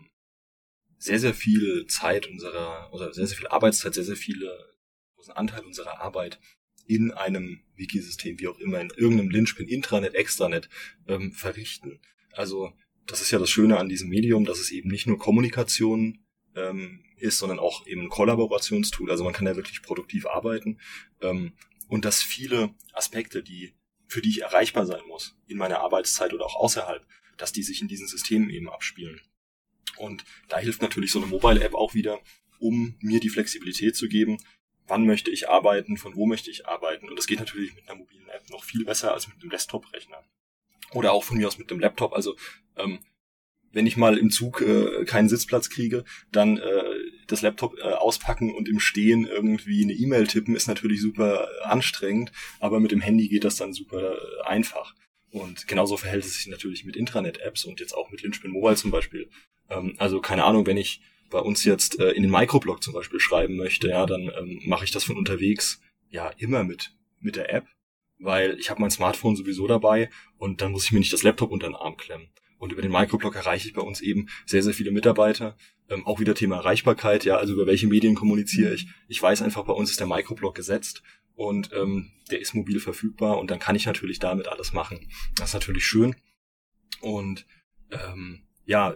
sehr, 0.98 1.20
sehr 1.20 1.34
viel 1.34 1.88
Zeit 1.88 2.26
unserer, 2.28 2.94
oder 2.94 3.14
sehr, 3.14 3.28
sehr 3.28 3.36
viel 3.36 3.48
Arbeitszeit, 3.48 3.94
sehr, 3.94 4.06
sehr 4.06 4.16
viele 4.16 4.58
großen 5.16 5.34
Anteil 5.34 5.66
unserer 5.66 6.00
Arbeit 6.00 6.40
in 6.86 7.12
einem 7.12 7.64
Wikisystem, 7.76 8.40
wie 8.40 8.48
auch 8.48 8.60
immer, 8.60 8.80
in 8.80 8.92
irgendeinem 8.96 9.30
Linchpin, 9.30 9.68
Intranet, 9.68 10.16
Extranet 10.16 10.70
ähm, 11.06 11.34
verrichten. 11.34 12.00
Also 12.32 12.72
das 13.06 13.22
ist 13.22 13.32
ja 13.32 13.40
das 13.40 13.50
Schöne 13.50 13.78
an 13.78 13.90
diesem 13.90 14.10
Medium, 14.10 14.46
dass 14.46 14.60
es 14.60 14.72
eben 14.72 14.90
nicht 14.90 15.08
nur 15.08 15.18
Kommunikation 15.18 16.20
ähm, 16.56 17.04
ist, 17.18 17.40
sondern 17.40 17.60
auch 17.60 17.86
eben 17.88 18.02
ein 18.02 18.10
Kollaborationstool. 18.10 19.10
Also 19.12 19.24
man 19.24 19.34
kann 19.34 19.48
ja 19.48 19.56
wirklich 19.56 19.82
produktiv 19.82 20.26
arbeiten. 20.26 20.80
Ähm, 21.22 21.54
und 21.88 22.06
dass 22.06 22.22
viele 22.22 22.74
Aspekte, 22.94 23.44
die, 23.44 23.74
für 24.08 24.22
die 24.22 24.30
ich 24.30 24.42
erreichbar 24.42 24.86
sein 24.86 25.02
muss, 25.08 25.36
in 25.48 25.58
meiner 25.58 25.80
Arbeitszeit 25.80 26.34
oder 26.34 26.46
auch 26.46 26.56
außerhalb, 26.56 27.06
dass 27.38 27.52
die 27.52 27.64
sich 27.64 27.82
in 27.82 27.88
diesen 27.88 28.08
Systemen 28.08 28.50
eben 28.50 28.70
abspielen. 28.70 29.22
Und 29.98 30.24
da 30.48 30.58
hilft 30.58 30.82
natürlich 30.82 31.12
so 31.12 31.20
eine 31.20 31.28
Mobile-App 31.28 31.74
auch 31.74 31.94
wieder, 31.94 32.20
um 32.60 32.96
mir 33.00 33.20
die 33.20 33.30
Flexibilität 33.30 33.96
zu 33.96 34.08
geben, 34.08 34.38
wann 34.88 35.06
möchte 35.06 35.32
ich 35.32 35.50
arbeiten, 35.50 35.98
von 35.98 36.16
wo 36.16 36.26
möchte 36.26 36.50
ich 36.50 36.68
arbeiten. 36.68 37.10
Und 37.10 37.18
das 37.18 37.28
geht 37.28 37.40
natürlich 37.40 37.76
mit 37.76 37.88
einer 37.88 37.98
mobilen 37.98 38.28
App 38.30 38.50
noch 38.50 38.64
viel 38.64 38.86
besser 38.86 39.14
als 39.14 39.28
mit 39.28 39.42
einem 39.42 39.50
Desktop-Rechner. 39.50 40.24
Oder 40.94 41.14
auch 41.14 41.24
von 41.24 41.38
mir 41.38 41.48
aus 41.48 41.58
mit 41.58 41.72
einem 41.72 41.80
Laptop. 41.80 42.14
Also 42.14 42.36
ähm, 42.78 43.00
wenn 43.74 43.88
ich 43.88 43.98
mal 43.98 44.18
im 44.18 44.30
Zug 44.30 44.62
äh, 44.62 45.04
keinen 45.06 45.28
Sitzplatz 45.28 45.70
kriege, 45.70 46.06
dann 46.32 46.58
äh, 46.58 46.84
das 47.28 47.42
Laptop 47.42 47.78
äh, 47.80 47.82
auspacken 47.82 48.54
und 48.54 48.70
im 48.70 48.80
Stehen 48.80 49.26
irgendwie 49.26 49.84
eine 49.84 49.94
E-Mail 49.94 50.28
tippen, 50.28 50.56
ist 50.56 50.68
natürlich 50.68 51.02
super 51.02 51.48
anstrengend, 51.64 52.32
aber 52.60 52.80
mit 52.80 52.92
dem 52.92 53.02
Handy 53.02 53.28
geht 53.28 53.44
das 53.44 53.56
dann 53.56 53.74
super 53.74 54.14
äh, 54.14 54.44
einfach. 54.46 54.94
Und 55.32 55.68
genauso 55.68 55.98
verhält 55.98 56.24
es 56.24 56.36
sich 56.36 56.48
natürlich 56.48 56.86
mit 56.86 56.96
Intranet-Apps 56.96 57.66
und 57.66 57.80
jetzt 57.80 57.94
auch 57.94 58.12
mit 58.12 58.22
Lynchpin 58.22 58.52
Mobile 58.52 58.76
zum 58.76 58.92
Beispiel. 58.92 59.30
Ähm, 59.70 59.96
also 59.98 60.22
keine 60.22 60.44
Ahnung, 60.44 60.68
wenn 60.68 60.78
ich 60.78 61.02
bei 61.32 61.40
uns 61.40 61.64
jetzt 61.66 62.00
äh, 62.00 62.12
in 62.12 62.22
den 62.22 62.32
Microblog 62.32 62.84
zum 62.84 62.94
Beispiel 62.94 63.20
schreiben 63.20 63.56
möchte, 63.56 63.90
ja, 63.90 64.06
dann 64.06 64.32
ähm, 64.38 64.62
mache 64.66 64.86
ich 64.86 64.92
das 64.92 65.04
von 65.04 65.18
unterwegs 65.18 65.82
ja 66.12 66.30
immer 66.38 66.64
mit 66.64 66.94
mit 67.20 67.36
der 67.36 67.52
App 67.52 67.66
weil 68.20 68.58
ich 68.60 68.70
habe 68.70 68.82
mein 68.82 68.92
Smartphone 68.92 69.36
sowieso 69.36 69.68
dabei 69.68 70.10
und 70.38 70.62
dann 70.62 70.72
muss 70.72 70.86
ich 70.86 70.92
mir 70.92 71.00
nicht 71.00 71.14
das 71.14 71.24
Laptop 71.24 71.52
unter 71.52 71.68
den 71.68 71.76
Arm 71.76 71.98
klemmen. 71.98 72.30
Und 72.58 72.72
über 72.72 72.82
den 72.82 72.92
Microblog 72.92 73.36
erreiche 73.36 73.68
ich 73.68 73.74
bei 73.74 73.82
uns 73.82 74.00
eben 74.00 74.30
sehr, 74.46 74.64
sehr 74.64 74.74
viele 74.74 74.92
Mitarbeiter. 74.92 75.58
Ähm, 75.90 76.08
auch 76.08 76.22
wieder 76.22 76.34
Thema 76.34 76.56
Erreichbarkeit, 76.56 77.26
ja, 77.26 77.36
also 77.36 77.54
über 77.54 77.68
welche 77.68 77.88
Medien 77.88 78.16
kommuniziere 78.16 78.70
mhm. 78.70 78.76
ich. 78.76 78.88
Ich 79.10 79.22
weiß 79.22 79.42
einfach, 79.42 79.66
bei 79.66 79.74
uns 79.74 79.92
ist 79.92 80.00
der 80.00 80.08
Microblog 80.08 80.56
gesetzt 80.56 81.04
und 81.36 81.72
ähm, 81.74 82.12
der 82.32 82.40
ist 82.40 82.54
mobil 82.54 82.80
verfügbar 82.80 83.38
und 83.38 83.52
dann 83.52 83.60
kann 83.60 83.76
ich 83.76 83.86
natürlich 83.86 84.20
damit 84.20 84.48
alles 84.48 84.72
machen. 84.72 85.10
Das 85.36 85.50
ist 85.50 85.54
natürlich 85.56 85.86
schön. 85.86 86.16
Und 87.02 87.46
ähm, 87.92 88.44
ja, 88.66 88.96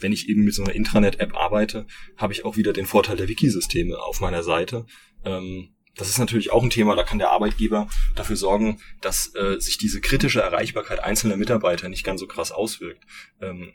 wenn 0.00 0.12
ich 0.12 0.28
eben 0.28 0.44
mit 0.44 0.54
so 0.54 0.62
einer 0.62 0.74
Intranet-App 0.74 1.34
arbeite, 1.34 1.86
habe 2.16 2.32
ich 2.32 2.44
auch 2.44 2.56
wieder 2.56 2.72
den 2.72 2.86
Vorteil 2.86 3.16
der 3.16 3.28
Wikisysteme 3.28 3.98
auf 3.98 4.20
meiner 4.20 4.42
Seite. 4.42 4.84
Ähm, 5.24 5.74
das 5.96 6.08
ist 6.08 6.18
natürlich 6.18 6.52
auch 6.52 6.62
ein 6.62 6.70
Thema, 6.70 6.96
da 6.96 7.02
kann 7.02 7.18
der 7.18 7.30
Arbeitgeber 7.30 7.88
dafür 8.14 8.36
sorgen, 8.36 8.80
dass 9.00 9.34
äh, 9.34 9.60
sich 9.60 9.76
diese 9.78 10.00
kritische 10.00 10.40
Erreichbarkeit 10.40 11.00
einzelner 11.00 11.36
Mitarbeiter 11.36 11.88
nicht 11.88 12.04
ganz 12.04 12.20
so 12.20 12.26
krass 12.26 12.50
auswirkt. 12.50 13.04
Ähm, 13.40 13.74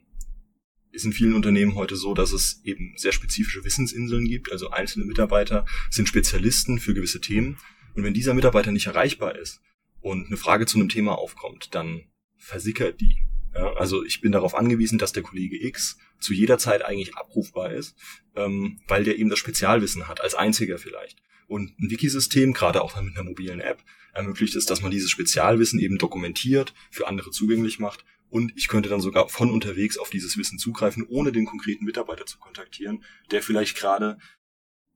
ist 0.92 1.06
in 1.06 1.14
vielen 1.14 1.36
Unternehmen 1.36 1.76
heute 1.76 1.96
so, 1.96 2.14
dass 2.14 2.32
es 2.32 2.62
eben 2.64 2.94
sehr 2.98 3.12
spezifischeWissensinseln 3.12 4.26
gibt. 4.26 4.52
Also 4.52 4.72
einzelne 4.72 5.06
Mitarbeiter 5.06 5.66
sind 5.92 6.08
Spezialisten 6.08 6.80
für 6.80 6.96
gewisse 6.96 7.22
Themen. 7.22 7.58
Und 7.94 8.04
wenn 8.04 8.14
dieser 8.14 8.34
Mitarbeiter 8.34 8.72
nicht 8.72 8.88
erreichbar 8.88 9.36
ist 9.36 9.62
und 10.02 10.28
eine 10.28 10.38
Frage 10.38 10.66
zu 10.66 10.80
einem 10.80 10.90
Thema 10.90 11.18
aufkommt, 11.18 11.76
dann 11.76 12.04
versickert 12.38 13.00
die. 13.00 13.18
Ja, 13.54 13.74
also 13.74 14.04
ich 14.04 14.22
bin 14.22 14.32
darauf 14.32 14.56
angewiesen, 14.56 14.98
dass 14.98 15.14
der 15.14 15.24
Kollege 15.24 15.64
X 15.64 15.98
zu 16.20 16.34
jeder 16.34 16.58
Zeit 16.58 16.84
eigentlich 16.84 17.16
abrufbar 17.16 17.72
ist, 17.72 17.96
ähm, 18.36 18.80
weil 18.88 19.04
der 19.04 19.18
eben 19.18 19.30
das 19.30 19.40
Spezialwissen 19.40 20.08
hat, 20.08 20.22
als 20.22 20.36
einziger 20.36 20.78
vielleicht. 20.78 21.22
Und 21.48 21.80
ein 21.80 21.90
Wikisystem, 21.90 22.54
gerade 22.54 22.82
auch 22.82 23.02
mit 23.02 23.16
einer 23.16 23.24
mobilen 23.24 23.62
App, 23.62 23.84
ermöglicht 24.14 24.56
es, 24.56 24.66
dass 24.66 24.82
man 24.82 24.92
dieses 24.92 25.10
Spezialwissen 25.10 25.80
eben 25.80 25.98
dokumentiert, 25.98 26.74
für 26.92 27.08
andere 27.08 27.32
zugänglich 27.32 27.80
macht 27.80 28.04
und 28.30 28.54
ich 28.56 28.68
könnte 28.68 28.90
dann 28.90 29.02
sogar 29.02 29.30
von 29.30 29.50
unterwegs 29.50 29.98
auf 29.98 30.10
dieses 30.10 30.38
Wissen 30.38 30.60
zugreifen, 30.60 31.06
ohne 31.08 31.32
den 31.32 31.46
konkreten 31.46 31.86
Mitarbeiter 31.86 32.26
zu 32.26 32.38
kontaktieren, 32.40 33.04
der 33.32 33.42
vielleicht 33.42 33.78
gerade 33.78 34.18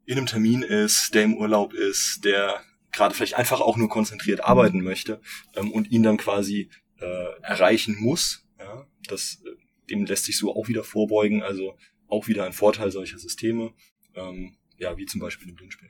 in 0.05 0.17
einem 0.17 0.27
Termin 0.27 0.63
ist, 0.63 1.13
der 1.13 1.23
im 1.23 1.37
Urlaub 1.37 1.73
ist, 1.73 2.25
der 2.25 2.61
gerade 2.91 3.15
vielleicht 3.15 3.35
einfach 3.35 3.61
auch 3.61 3.77
nur 3.77 3.87
konzentriert 3.87 4.43
arbeiten 4.43 4.81
möchte 4.81 5.21
ähm, 5.55 5.71
und 5.71 5.91
ihn 5.91 6.03
dann 6.03 6.17
quasi 6.17 6.69
äh, 6.99 7.41
erreichen 7.41 7.95
muss. 7.99 8.45
Ja, 8.59 8.85
das, 9.07 9.41
äh, 9.45 9.51
dem 9.89 10.05
lässt 10.05 10.25
sich 10.25 10.37
so 10.37 10.53
auch 10.53 10.67
wieder 10.67 10.83
vorbeugen, 10.83 11.41
also 11.41 11.77
auch 12.07 12.27
wieder 12.27 12.45
ein 12.45 12.53
Vorteil 12.53 12.91
solcher 12.91 13.17
Systeme, 13.17 13.73
ähm, 14.15 14.57
ja, 14.77 14.97
wie 14.97 15.05
zum 15.05 15.21
Beispiel 15.21 15.47
im 15.47 15.55
Blindspiel. 15.55 15.89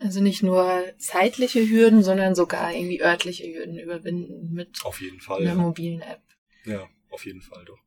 Also 0.00 0.20
nicht 0.20 0.42
nur 0.42 0.84
zeitliche 0.98 1.68
Hürden, 1.68 2.04
sondern 2.04 2.34
sogar 2.34 2.72
irgendwie 2.72 3.02
örtliche 3.02 3.44
Hürden 3.44 3.78
überwinden 3.78 4.52
mit 4.52 4.84
auf 4.84 5.00
jeden 5.00 5.20
Fall, 5.20 5.40
einer 5.40 5.50
ja. 5.50 5.54
mobilen 5.56 6.02
App. 6.02 6.22
Ja, 6.64 6.88
auf 7.10 7.26
jeden 7.26 7.40
Fall 7.40 7.64
doch. 7.64 7.78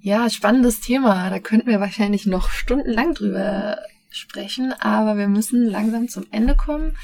Ja, 0.00 0.28
spannendes 0.30 0.80
Thema. 0.80 1.28
Da 1.30 1.38
könnten 1.38 1.68
wir 1.68 1.80
wahrscheinlich 1.80 2.26
noch 2.26 2.50
stundenlang 2.50 3.14
drüber 3.14 3.78
sprechen, 4.10 4.72
aber 4.72 5.16
wir 5.16 5.28
müssen 5.28 5.66
langsam 5.66 6.08
zum 6.08 6.26
Ende 6.30 6.56
kommen. 6.56 6.96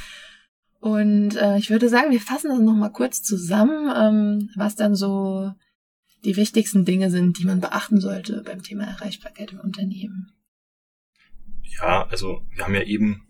Und 0.80 1.36
äh, 1.36 1.58
ich 1.58 1.70
würde 1.70 1.88
sagen, 1.88 2.10
wir 2.10 2.20
fassen 2.20 2.48
das 2.48 2.60
nochmal 2.60 2.92
kurz 2.92 3.22
zusammen, 3.22 3.92
ähm, 3.94 4.50
was 4.56 4.74
dann 4.76 4.94
so 4.94 5.52
die 6.24 6.36
wichtigsten 6.36 6.84
Dinge 6.84 7.10
sind, 7.10 7.38
die 7.38 7.44
man 7.44 7.60
beachten 7.60 8.00
sollte 8.00 8.42
beim 8.42 8.62
Thema 8.62 8.84
Erreichbarkeit 8.84 9.52
im 9.52 9.60
Unternehmen. 9.60 10.32
Ja, 11.80 12.06
also 12.08 12.42
wir 12.54 12.64
haben 12.64 12.74
ja 12.74 12.82
eben 12.82 13.27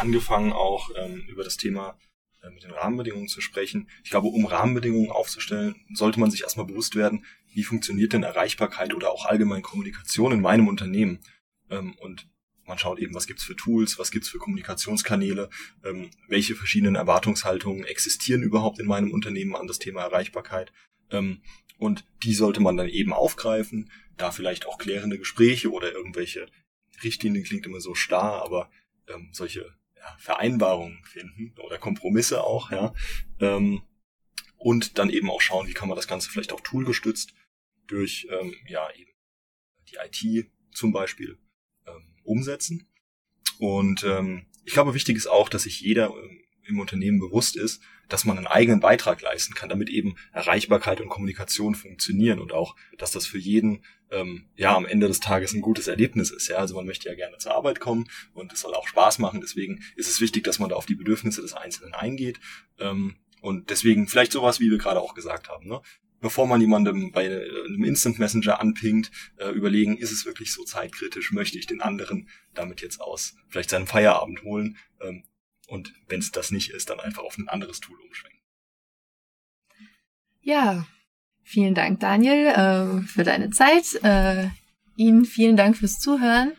angefangen, 0.00 0.52
auch 0.52 0.90
ähm, 0.96 1.24
über 1.28 1.44
das 1.44 1.56
Thema 1.56 1.98
äh, 2.42 2.50
mit 2.50 2.64
den 2.64 2.70
Rahmenbedingungen 2.70 3.28
zu 3.28 3.40
sprechen. 3.40 3.88
Ich 4.02 4.10
glaube, 4.10 4.28
um 4.28 4.46
Rahmenbedingungen 4.46 5.10
aufzustellen, 5.10 5.74
sollte 5.92 6.18
man 6.18 6.30
sich 6.30 6.42
erstmal 6.42 6.66
bewusst 6.66 6.96
werden, 6.96 7.24
wie 7.52 7.64
funktioniert 7.64 8.12
denn 8.12 8.22
Erreichbarkeit 8.22 8.94
oder 8.94 9.10
auch 9.10 9.26
allgemein 9.26 9.62
Kommunikation 9.62 10.32
in 10.32 10.40
meinem 10.40 10.68
Unternehmen. 10.68 11.20
Ähm, 11.68 11.94
und 11.98 12.28
man 12.64 12.78
schaut 12.78 12.98
eben, 13.00 13.14
was 13.14 13.26
gibt's 13.26 13.44
für 13.44 13.56
Tools, 13.56 13.98
was 13.98 14.10
gibt's 14.10 14.28
für 14.28 14.38
Kommunikationskanäle, 14.38 15.50
ähm, 15.84 16.10
welche 16.28 16.54
verschiedenen 16.54 16.94
Erwartungshaltungen 16.94 17.84
existieren 17.84 18.42
überhaupt 18.42 18.78
in 18.78 18.86
meinem 18.86 19.12
Unternehmen 19.12 19.56
an 19.56 19.66
das 19.66 19.78
Thema 19.78 20.02
Erreichbarkeit. 20.02 20.72
Ähm, 21.10 21.42
und 21.78 22.04
die 22.22 22.34
sollte 22.34 22.60
man 22.60 22.76
dann 22.76 22.88
eben 22.88 23.12
aufgreifen, 23.12 23.90
da 24.16 24.30
vielleicht 24.30 24.66
auch 24.66 24.78
klärende 24.78 25.18
Gespräche 25.18 25.70
oder 25.72 25.92
irgendwelche 25.92 26.46
Richtlinien 27.02 27.44
klingt 27.44 27.66
immer 27.66 27.80
so 27.80 27.94
starr, 27.94 28.42
aber 28.44 28.70
ähm, 29.08 29.30
solche 29.32 29.74
ja, 30.00 30.16
Vereinbarungen 30.18 31.02
finden 31.04 31.54
oder 31.60 31.78
Kompromisse 31.78 32.42
auch, 32.42 32.70
ja. 32.70 32.94
Ähm, 33.38 33.82
und 34.56 34.98
dann 34.98 35.10
eben 35.10 35.30
auch 35.30 35.40
schauen, 35.40 35.68
wie 35.68 35.72
kann 35.72 35.88
man 35.88 35.96
das 35.96 36.08
Ganze 36.08 36.30
vielleicht 36.30 36.52
auch 36.52 36.60
toolgestützt 36.60 37.34
durch 37.86 38.26
ähm, 38.30 38.54
ja 38.66 38.88
eben 38.94 39.10
die 39.88 39.96
IT 39.96 40.50
zum 40.72 40.92
Beispiel 40.92 41.38
ähm, 41.86 42.14
umsetzen. 42.24 42.88
Und 43.58 44.04
ähm, 44.04 44.46
ich 44.64 44.72
glaube, 44.72 44.94
wichtig 44.94 45.16
ist 45.16 45.26
auch, 45.26 45.48
dass 45.48 45.62
sich 45.64 45.80
jeder 45.80 46.10
ähm, 46.10 46.42
im 46.70 46.80
Unternehmen 46.80 47.20
bewusst 47.20 47.56
ist, 47.56 47.82
dass 48.08 48.24
man 48.24 48.36
einen 48.36 48.46
eigenen 48.46 48.80
Beitrag 48.80 49.22
leisten 49.22 49.54
kann, 49.54 49.68
damit 49.68 49.88
eben 49.88 50.16
Erreichbarkeit 50.32 51.00
und 51.00 51.08
Kommunikation 51.08 51.74
funktionieren 51.74 52.40
und 52.40 52.52
auch, 52.52 52.76
dass 52.98 53.12
das 53.12 53.26
für 53.26 53.38
jeden 53.38 53.84
ähm, 54.10 54.46
ja 54.56 54.74
am 54.74 54.86
Ende 54.86 55.06
des 55.06 55.20
Tages 55.20 55.52
ein 55.52 55.60
gutes 55.60 55.86
Erlebnis 55.86 56.30
ist. 56.30 56.48
Ja, 56.48 56.56
also 56.56 56.74
man 56.74 56.86
möchte 56.86 57.08
ja 57.08 57.14
gerne 57.14 57.38
zur 57.38 57.54
Arbeit 57.54 57.80
kommen 57.80 58.08
und 58.34 58.52
es 58.52 58.60
soll 58.60 58.74
auch 58.74 58.88
Spaß 58.88 59.18
machen. 59.18 59.40
Deswegen 59.40 59.80
ist 59.96 60.08
es 60.08 60.20
wichtig, 60.20 60.44
dass 60.44 60.58
man 60.58 60.70
da 60.70 60.76
auf 60.76 60.86
die 60.86 60.96
Bedürfnisse 60.96 61.42
des 61.42 61.54
Einzelnen 61.54 61.94
eingeht. 61.94 62.40
Ähm, 62.78 63.16
und 63.42 63.70
deswegen 63.70 64.06
vielleicht 64.08 64.32
sowas, 64.32 64.60
wie 64.60 64.70
wir 64.70 64.78
gerade 64.78 65.00
auch 65.00 65.14
gesagt 65.14 65.48
haben. 65.48 65.66
Ne? 65.68 65.80
bevor 66.20 66.46
man 66.46 66.60
jemandem 66.60 67.12
bei 67.12 67.24
einem 67.24 67.84
Instant 67.84 68.18
Messenger 68.18 68.60
anpingt, 68.60 69.10
äh, 69.38 69.48
überlegen, 69.50 69.96
ist 69.96 70.12
es 70.12 70.26
wirklich 70.26 70.52
so 70.52 70.64
zeitkritisch, 70.64 71.32
möchte 71.32 71.58
ich 71.58 71.66
den 71.66 71.80
anderen 71.80 72.28
damit 72.54 72.82
jetzt 72.82 73.00
aus 73.00 73.36
vielleicht 73.48 73.70
seinem 73.70 73.86
Feierabend 73.86 74.42
holen 74.42 74.76
ähm, 75.00 75.24
und 75.70 75.92
wenn 76.08 76.20
es 76.20 76.30
das 76.30 76.50
nicht 76.50 76.70
ist, 76.70 76.90
dann 76.90 77.00
einfach 77.00 77.22
auf 77.22 77.38
ein 77.38 77.48
anderes 77.48 77.80
Tool 77.80 77.98
umschwenken. 78.00 78.40
Ja, 80.42 80.86
Vielen 81.50 81.74
Dank, 81.74 81.98
Daniel, 81.98 82.46
äh, 82.46 83.02
für 83.02 83.24
deine 83.24 83.50
Zeit. 83.50 84.00
Äh, 84.04 84.50
Ihnen 84.94 85.24
vielen 85.24 85.56
Dank 85.56 85.76
fürs 85.76 85.98
Zuhören. 85.98 86.52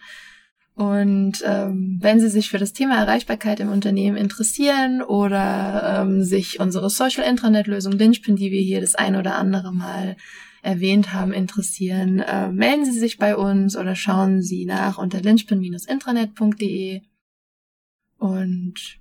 Und 0.76 1.42
ähm, 1.46 1.98
wenn 2.02 2.20
Sie 2.20 2.28
sich 2.28 2.50
für 2.50 2.58
das 2.58 2.74
Thema 2.74 2.98
Erreichbarkeit 2.98 3.62
im 3.62 3.72
Unternehmen 3.72 4.18
interessieren 4.18 5.02
oder 5.02 6.02
ähm, 6.02 6.24
sich 6.24 6.60
unsere 6.60 6.90
Social 6.90 7.24
Intranet 7.24 7.68
Lösung 7.68 7.94
Lynchpin, 7.94 8.36
die 8.36 8.52
wir 8.52 8.60
hier 8.60 8.82
das 8.82 8.96
ein 8.96 9.16
oder 9.16 9.36
andere 9.36 9.72
Mal 9.72 10.18
erwähnt 10.62 11.14
haben, 11.14 11.32
interessieren, 11.32 12.20
äh, 12.20 12.52
melden 12.52 12.84
Sie 12.84 13.00
sich 13.00 13.18
bei 13.18 13.38
uns 13.38 13.78
oder 13.78 13.96
schauen 13.96 14.42
Sie 14.42 14.66
nach 14.66 14.98
unter 14.98 15.22
lynchpin-intranet.de. 15.22 17.02
Und 18.18 19.01